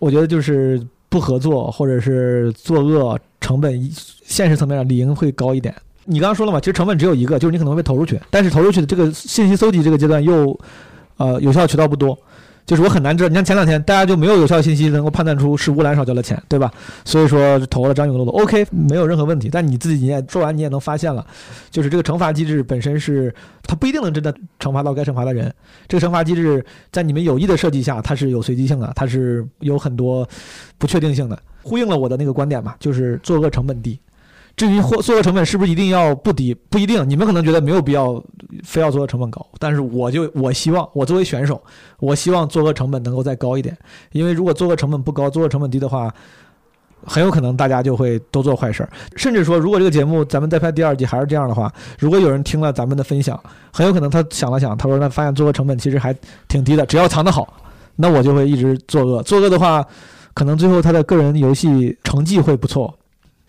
[0.00, 3.90] 我觉得就是不合作或者是作恶成本
[4.24, 5.74] 现实层面上理应会高一点。
[6.04, 10.58] 你刚刚说了嘛，其实成本只有一个，就是你可能会投出去，但是投出去的这个信息搜集这个阶段又
[11.16, 12.18] 呃有效渠道不多，
[12.66, 13.28] 就是我很难知道。
[13.28, 16.72] 你看前两天大家就没有有效信息能够判断出是乌兰少交了钱，对吧？
[17.04, 19.48] 所以说投了张勇漏斗，OK 没有任何问题。
[19.50, 21.26] 但你自己你也做完你也能发现了，
[21.70, 25.52] 就是这个惩罚机制本身是它不一定能真的惩罚到该惩罚的人。
[25.88, 30.26] 这个惩罚机制在你们有意的设计下，它是有随机性的，它是有很多
[30.78, 33.98] 不确定性的，呼应了我的那个观点嘛，就是作恶成本低。
[34.56, 37.08] 至于或作恶成本是不是一定要不低，不一定。
[37.08, 38.22] 你们可能觉得没有必要
[38.62, 41.60] 非要作恶成本高，但是我就我希望我作为选手，
[41.98, 43.76] 我希望作恶成本能够再高一点，
[44.12, 46.08] 因为如果作恶成本不高，作恶成本低的话，
[47.04, 48.88] 很有可能大家就会都做坏事。
[49.16, 53.38] 甚至说，如果这个节目咱们再拍第二季还是这样的话，如果有人听了咱们的分享，
[53.72, 56.14] 很有可能他想了想，他说那发现作恶成本其实还
[56.46, 57.52] 挺低的，只要藏得好，
[57.96, 59.20] 那我就会一直作恶。
[59.24, 59.84] 作恶的话，
[60.32, 62.96] 可能最后他的个人游戏成绩会不错，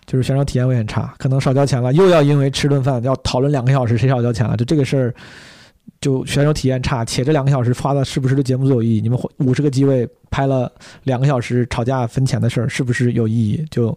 [0.07, 5.13] 就是选手体验会很差，可能少交钱了，又要因为吃顿饭要讨论两个小时谁少交钱了，就这个事儿。
[6.01, 9.01] 就选手体验差，且这两个小时花的是不是对节目最有意义？
[9.01, 10.71] 你们五十个机位拍了
[11.03, 13.63] 两个小时吵架分钱的事儿，是不是有意义？
[13.69, 13.95] 就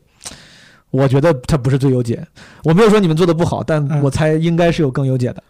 [0.91, 2.23] 我觉得它不是最优解。
[2.63, 5.43] 我没有说你们做的不好，但嗯我猜应该是有更优解的。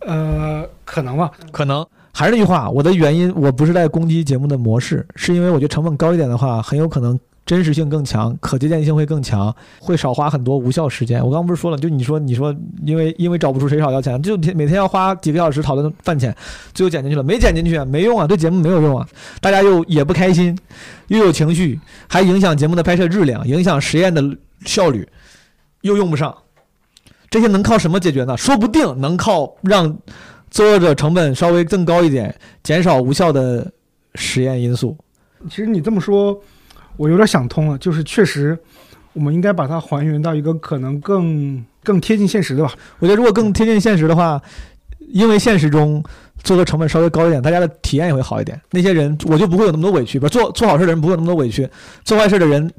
[0.00, 1.30] 呃，可能吧。
[1.50, 11.18] 可能还是那句话，我的原因我不是在攻击节目的模式，是因为我觉得成本高一点的话，很有可能真实性更强，可借鉴性会更强，会少花很多无效时间。
[11.18, 16.36] 我刚刚不是说了，就你说你说因为因为找不出谁少要钱，就每天要花几个小时讨论饭钱，
[16.74, 19.08] 最后剪进去了，没剪进去啊，没用啊，对节目没有用啊，
[19.40, 20.54] 大家又也不开心，
[21.06, 24.22] 又有情绪，还影响节目的拍摄质量，影响实验的
[24.66, 25.08] 效率，
[25.80, 26.36] 又用不上。
[27.30, 28.36] 这些能靠什么解决呢？
[28.36, 29.98] 说不定能靠让
[30.50, 33.72] 作者成本稍微更高一点，减少无效的
[34.16, 34.94] 实验因素。
[35.48, 36.38] 其实你这么说，
[36.98, 38.58] 我有点想通了，就是确实，
[39.14, 42.70] 我们应该把它还原到一个可能更更贴近现实的吧。
[42.98, 44.38] 我觉得如果更贴近现实的话，
[44.98, 46.04] 因为现实中
[46.42, 48.60] 做的成本稍微高一点，大家的体验也会好一点。
[48.72, 51.66] 那些人我就不会有那么多委屈，不做做好事的人不会有那么多委屈，
[52.04, 52.70] 做坏事的人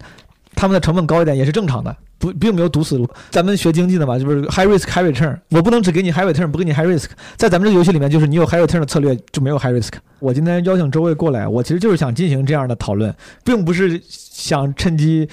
[0.55, 1.95] 他们的成本高一点也是正常的。
[2.17, 3.09] 不，并没有堵死路。
[3.29, 5.37] 咱们学经济的嘛，就是 high risk high return。
[5.51, 7.05] 我不能只给你 high return，不给你 high risk。
[7.37, 9.93] 在咱们这个游戏里面，就是你有 high return 的策略，就没有 high risk。
[10.19, 13.15] 我今天邀请周卫过来，我其实就是想进行这样的讨论，
[13.45, 15.29] 并不是想趁机，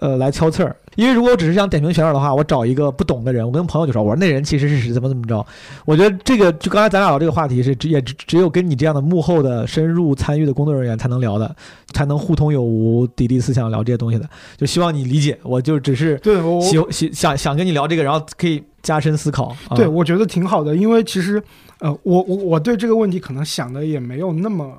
[0.00, 0.74] 呃，来挑刺儿。
[0.96, 5.44] 因为如果我只是想点评选手的话，我找一个不懂的人，我跟朋友就说，我说那人其实是怎么怎么着。
[5.84, 11.54] 我觉得这个就刚才咱俩聊这个话题是只也只只有跟你这样的幕后的深入参与的工作人员才能聊的，
[11.92, 14.28] 才能互通有无、砥砺思想聊这些东西的。
[14.56, 19.46] 就希望你理解，我就只是对我喜喜想想跟你聊这个，然后可以加深思考。
[19.68, 21.42] 啊、对，我觉得挺好的，因为其实，
[21.80, 24.72] 呃，我我我对这个问题可能想的也没有那么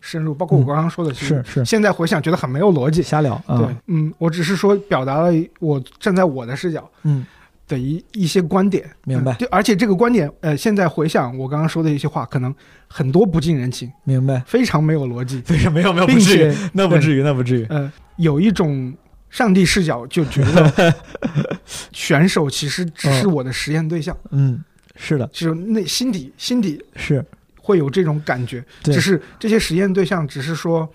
[0.00, 3.02] 深入，包括我嗯刚刚说的，其实是是现在回想觉得很没有逻辑。
[3.02, 3.58] 瞎聊啊。
[3.58, 7.24] 对，嗯，我只是说表达了我站在我的视角，嗯
[7.66, 8.88] 的一一些观点。
[9.04, 12.54] 明白嗯对，而且这个观点，呃，现在回想我刚刚说的一些话，可能
[12.86, 14.42] 很多不近人情，明白。
[14.46, 15.40] 非常没有逻辑。
[15.42, 17.66] 对，没有没有，不并至于且，那不至于，那不至于。
[17.68, 18.94] 呃，有一种
[19.28, 20.94] 上帝视角，就觉得
[21.92, 24.64] 选手其实只是我的实验对象，嗯，
[24.96, 27.22] 是的，就是内心底心底是
[27.68, 30.90] 会有这种感觉，对只是这些实验对象只是说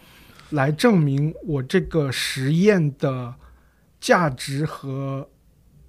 [0.50, 3.32] 来证明我这个实验的
[4.02, 5.30] 价值和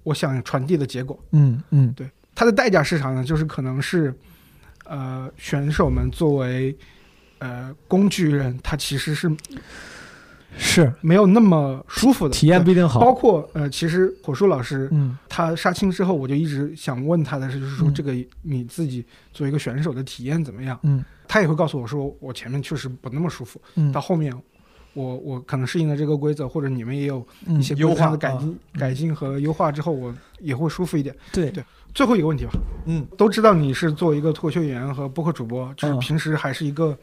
[0.03, 1.19] 我想传递的结果。
[1.31, 3.23] 嗯嗯，对它的代价是啥呢？
[3.23, 4.13] 就是可能是
[4.83, 6.77] 呃选手们作为
[7.39, 9.27] 呃工具人，他其实是
[10.57, 10.91] 是。
[11.01, 12.33] 没有那么舒服的。
[12.33, 12.99] 体验不一定好。
[12.99, 15.17] 包括呃，其实火树老师嗯。
[15.27, 17.93] 他杀青之后，我就一直想问他的是，就是说嗯。
[17.93, 20.79] 这个你自己作为一个选手的体验怎么样？
[20.83, 21.03] 嗯。
[21.27, 23.91] 他也会告诉我说，我前面确实不那么舒服，嗯。
[23.91, 24.33] 到后面
[24.93, 31.15] 我我可能适应了这个规则，或者你们也有嗯一些优化的改啊进、改进和优化之后，我也会舒服一点。
[31.31, 31.49] 对。
[31.51, 31.63] 对
[31.93, 32.51] 最后一个问题吧，
[32.85, 33.05] 嗯。
[33.17, 35.99] 都知道你是作为一个脱口秀演员和播客主播，就是嗯。
[35.99, 36.97] 平时还是一个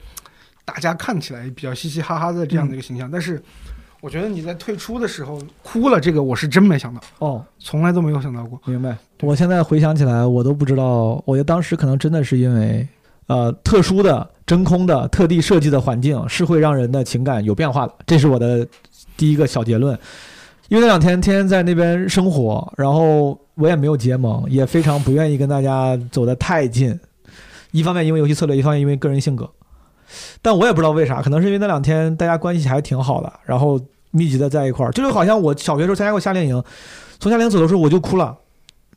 [0.65, 3.43] 大家看起来比较嘻嘻哈哈的这样的一个形象，但是
[4.01, 8.61] 我觉得你在退出的时候哭了，这个我是真没想到，哦，从来都没有想到过。
[8.67, 8.97] 明白。
[9.21, 12.87] 我现在回想起来，我都不知道，我觉得当时可能真的是因为，
[13.27, 18.67] 呃，特殊的真空的、特地设计的环境是会让人的情感有变化的，这是我的
[19.17, 19.97] 第一个小结论。
[20.69, 26.99] 因为那两天天天在那边生活，然后我也没有结盟，也非常不愿意跟大家走得太近。
[27.73, 29.49] 一方面因为游戏策略，一方面因为个人性格。
[30.41, 33.81] 但我也不知道为啥，可能是因为那两天大家关系还挺好的，然后
[34.11, 36.63] 密集的在一块儿，就是好像我小学时候参加过夏令营，
[37.19, 38.37] 从夏令营走的时候我就哭了。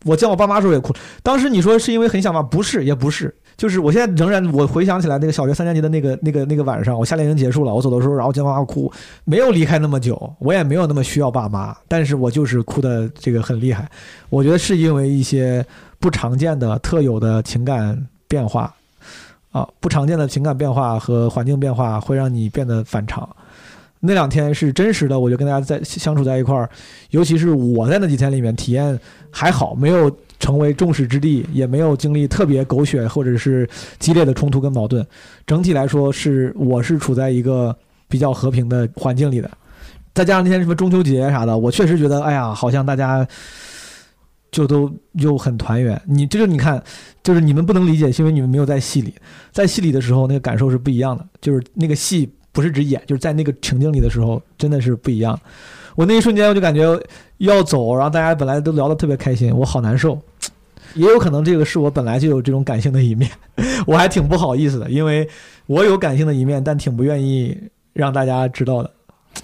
[0.04, 0.94] 我见我爸妈的时候也哭。
[1.24, 2.40] 当时你说是因为很想吗？
[2.40, 8.92] 不是，也不是，就是我现在仍然我回想起来那个小学三年级的那个那个那个晚上，我夏令营结束了，我走的时候，然后见妈妈哭，
[9.24, 13.90] 没有离开那么久，我也没有那么需要爸妈，但是我就是哭的这个很厉害。
[14.30, 15.66] 我觉得是因为一些
[16.00, 18.72] 不常见的特有的情感变化
[19.56, 23.26] 啊，不常见的情感变化和环境变化会让你变得反常。
[24.02, 26.70] 那两天是真实的，我就跟大家在相处在一块儿，
[27.12, 29.00] 尤其是我在那几天里面体验
[29.32, 30.12] 还好，没有
[30.42, 33.68] 成为众矢之的，也没有经历特别狗血或者是
[33.98, 35.08] 激烈的冲突跟矛盾。
[35.48, 37.74] 整体来说是我是处在一个
[38.10, 39.50] 比较和平的环境里的。
[40.14, 43.26] 再加上那天什么中秋节啥的，我确实觉得，哎呀，好像大家
[44.56, 46.02] 就都又很团圆。
[46.06, 46.82] 你这就你看，
[47.22, 49.14] 就是你们不能理解，是因为你们没有在戏里，
[49.52, 55.38] 在戏里的时候那个感受是不一样的，就是那个戏不是只演，就是在那个情境里的时候真的是不一样。
[55.96, 56.98] 我那一瞬间我就感觉
[57.40, 60.18] 要走，然后大家本来都聊得特别开心，我好难受。
[60.94, 63.30] 也有可能这个是我本来就有这种感性的一面，
[63.86, 65.28] 我还挺不好意思的，因为
[65.66, 67.58] 我有感性的一面，但挺不愿意
[67.92, 68.90] 让大家知道的。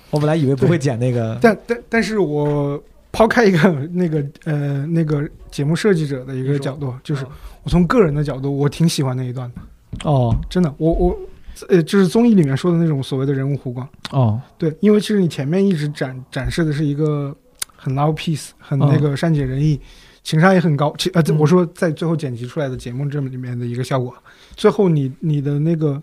[0.10, 2.82] 我本来以为不会剪那个，但但但是我
[3.12, 7.26] 抛开一个那个呃那个节目设计者的一个角度，就是
[7.64, 9.52] 我从个人的角度，我挺喜欢那一段。
[9.52, 10.36] 的，哦。
[10.50, 11.18] 真的，我我
[11.70, 17.36] 呃就是综艺里面说的那种所谓的人物弧光，哦，对，因为其实你前面一直展展示的是一个
[17.76, 19.80] 很 love peace，很那个善解人意。
[20.24, 24.14] 情商也很高，其呃，我说在最后剪辑出来的节目这里面的一个效果，
[24.56, 26.00] 最后你你的那个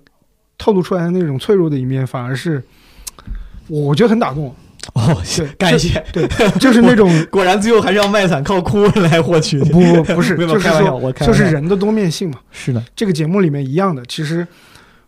[0.58, 2.60] 透露出来的那种脆弱的一面，反而是
[3.68, 4.56] 我觉得很打动我。
[4.94, 6.02] 哦，对， 感谢。
[6.12, 6.26] 对，
[6.58, 9.58] 就是那种 果然最后还是要卖惨，靠哭来获取。
[9.64, 12.38] 不不不是， 就是说就是人的多面性嘛。
[12.50, 14.46] 是的，这个节目里面一样的，其实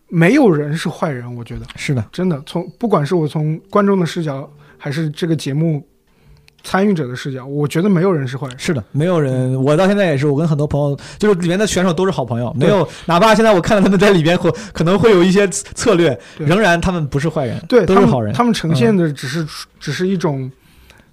[0.07, 5.85] 没有人是坏人，我觉得是的，真的从不管是我从观众的视角，还是这个节目
[6.63, 8.59] 参与者的视角，我觉得没有人是坏人。
[8.59, 19.45] 是的，没有人，我到现在也是，我跟很多朋友，就是里面的选手都是好朋友，没有，哪怕现在我看到他们在里边会可能会有一些策略，仍然他们不是坏人，对，都是好人，他们呈现的只是、
[19.79, 20.51] 只是一种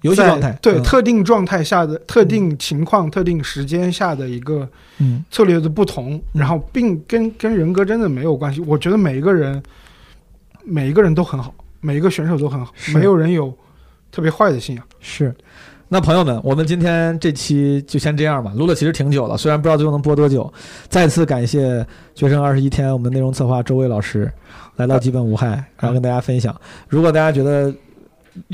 [0.01, 0.83] 游戏状态，对、嗯。
[0.83, 4.67] 特定状态下的特定情况、特定时间下的一个
[4.99, 8.61] 嗯，策略的不同，然后并跟跟人格真的没有关系。
[8.61, 9.61] 我觉得每一个人
[10.63, 13.53] 每一个人都很好，每一个选手都很好，没有人有
[14.11, 14.85] 特别坏的信仰。
[14.99, 15.33] 是。
[15.91, 20.53] 那朋友们，我们今天这期就先这样吧，录了其实挺久了，虽然不知道最后能播多久。
[20.87, 21.83] 再次感谢
[22.13, 24.31] 决胜二十一天我们内容策划周卫老师
[24.75, 25.47] 来到基本无害，
[25.79, 26.55] 然后跟大家分享。
[26.87, 27.73] 如果大家觉得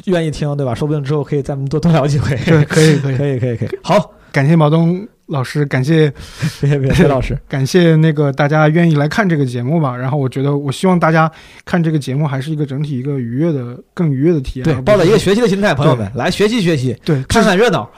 [0.06, 0.74] 愿意听，对吧？
[0.74, 2.38] 说不定之后可以再多多聊几回。
[2.46, 3.80] 对，可以可以， 可以，可以，可以。
[3.84, 6.12] 好，感谢毛东老师，感谢
[6.60, 7.40] 谢谢谢老师。
[7.48, 9.96] 感谢那个大家愿意来看这个节目吧。
[9.96, 11.32] 然后我觉得，我希望大家
[11.64, 14.66] 看这个节目还是一个整体一个愉悦的、更愉悦的体验。
[14.66, 17.90] 对，抱着一个学习的心态，朋友们来学习学习，对看看热闹。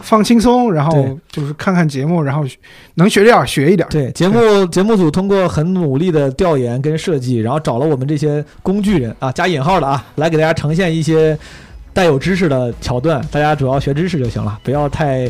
[0.00, 2.44] 放轻松，然后就是看看节目，然后
[2.94, 3.90] 能学点儿学一点儿。
[3.90, 4.38] 对，节目
[4.70, 11.36] 节目组通过很努力的调研跟设计，然后找了我们这些工具人啊，加引号的啊，来给大家呈现一些
[11.98, 15.28] 带有知识的桥段，大家主要学知识就行了，不要太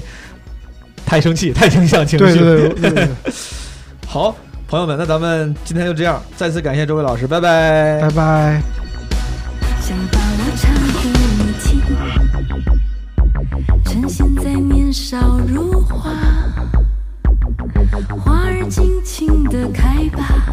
[1.07, 2.27] 太生气， 太影响情绪。
[2.27, 3.09] 对对对对对，
[4.07, 4.37] 好，
[4.69, 8.61] 朋友们，那咱们今天就这样，再次感谢这位老师，拜拜拜拜。
[9.81, 10.71] 想把我唱
[11.01, 11.09] 给
[11.39, 11.81] 你听，
[13.87, 16.11] 趁现在年少如花，
[18.23, 20.45] 花儿尽情的开吧，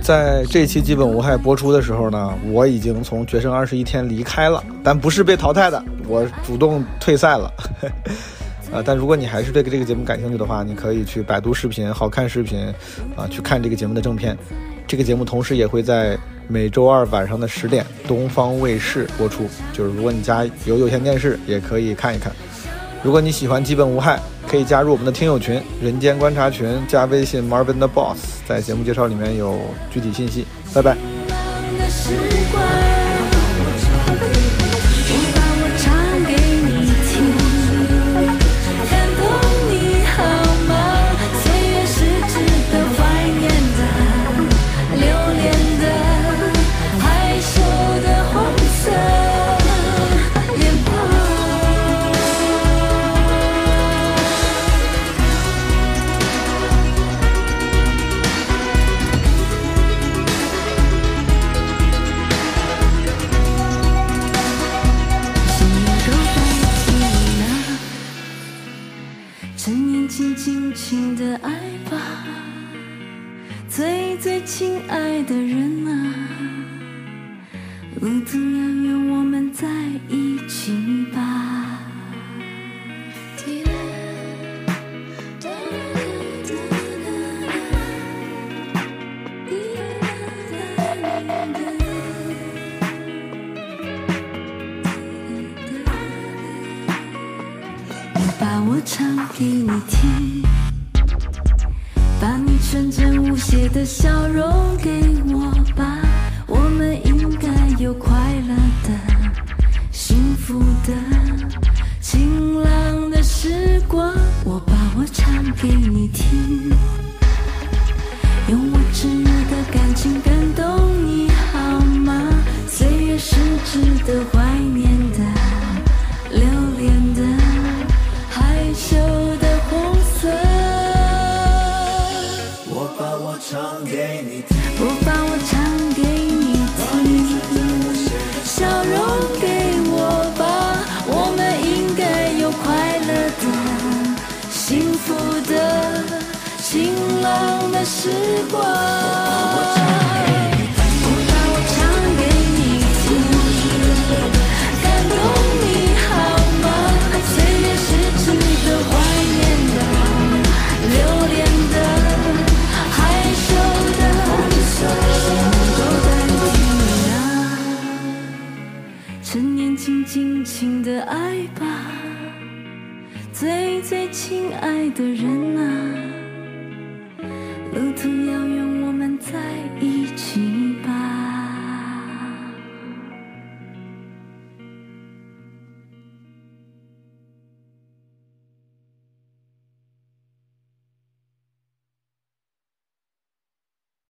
[0.00, 7.52] 在这期基本无害播出的时候呢，我已经从决胜二十一天离开了，但不是被淘汰的，我主动退赛了。
[8.70, 12.72] 呃， 但如果你还是对这个节目感兴趣的话，你可以去百度视频、好看视频，
[13.16, 14.36] 啊、去看这个节目的正片。
[14.86, 16.16] 这个节目同时也会在
[16.46, 22.32] 每周二晚上的十点东方卫视播出，就是如果你家有有线电视，也可以看一看。
[23.06, 28.18] 如果你喜欢基本无害，可以加入我们的听友群“人间观察群”，加微信 Marvin 的 Boss，
[28.48, 29.56] 在节目介绍里面有
[29.92, 30.44] 具体信息。
[30.74, 31.25] 拜拜。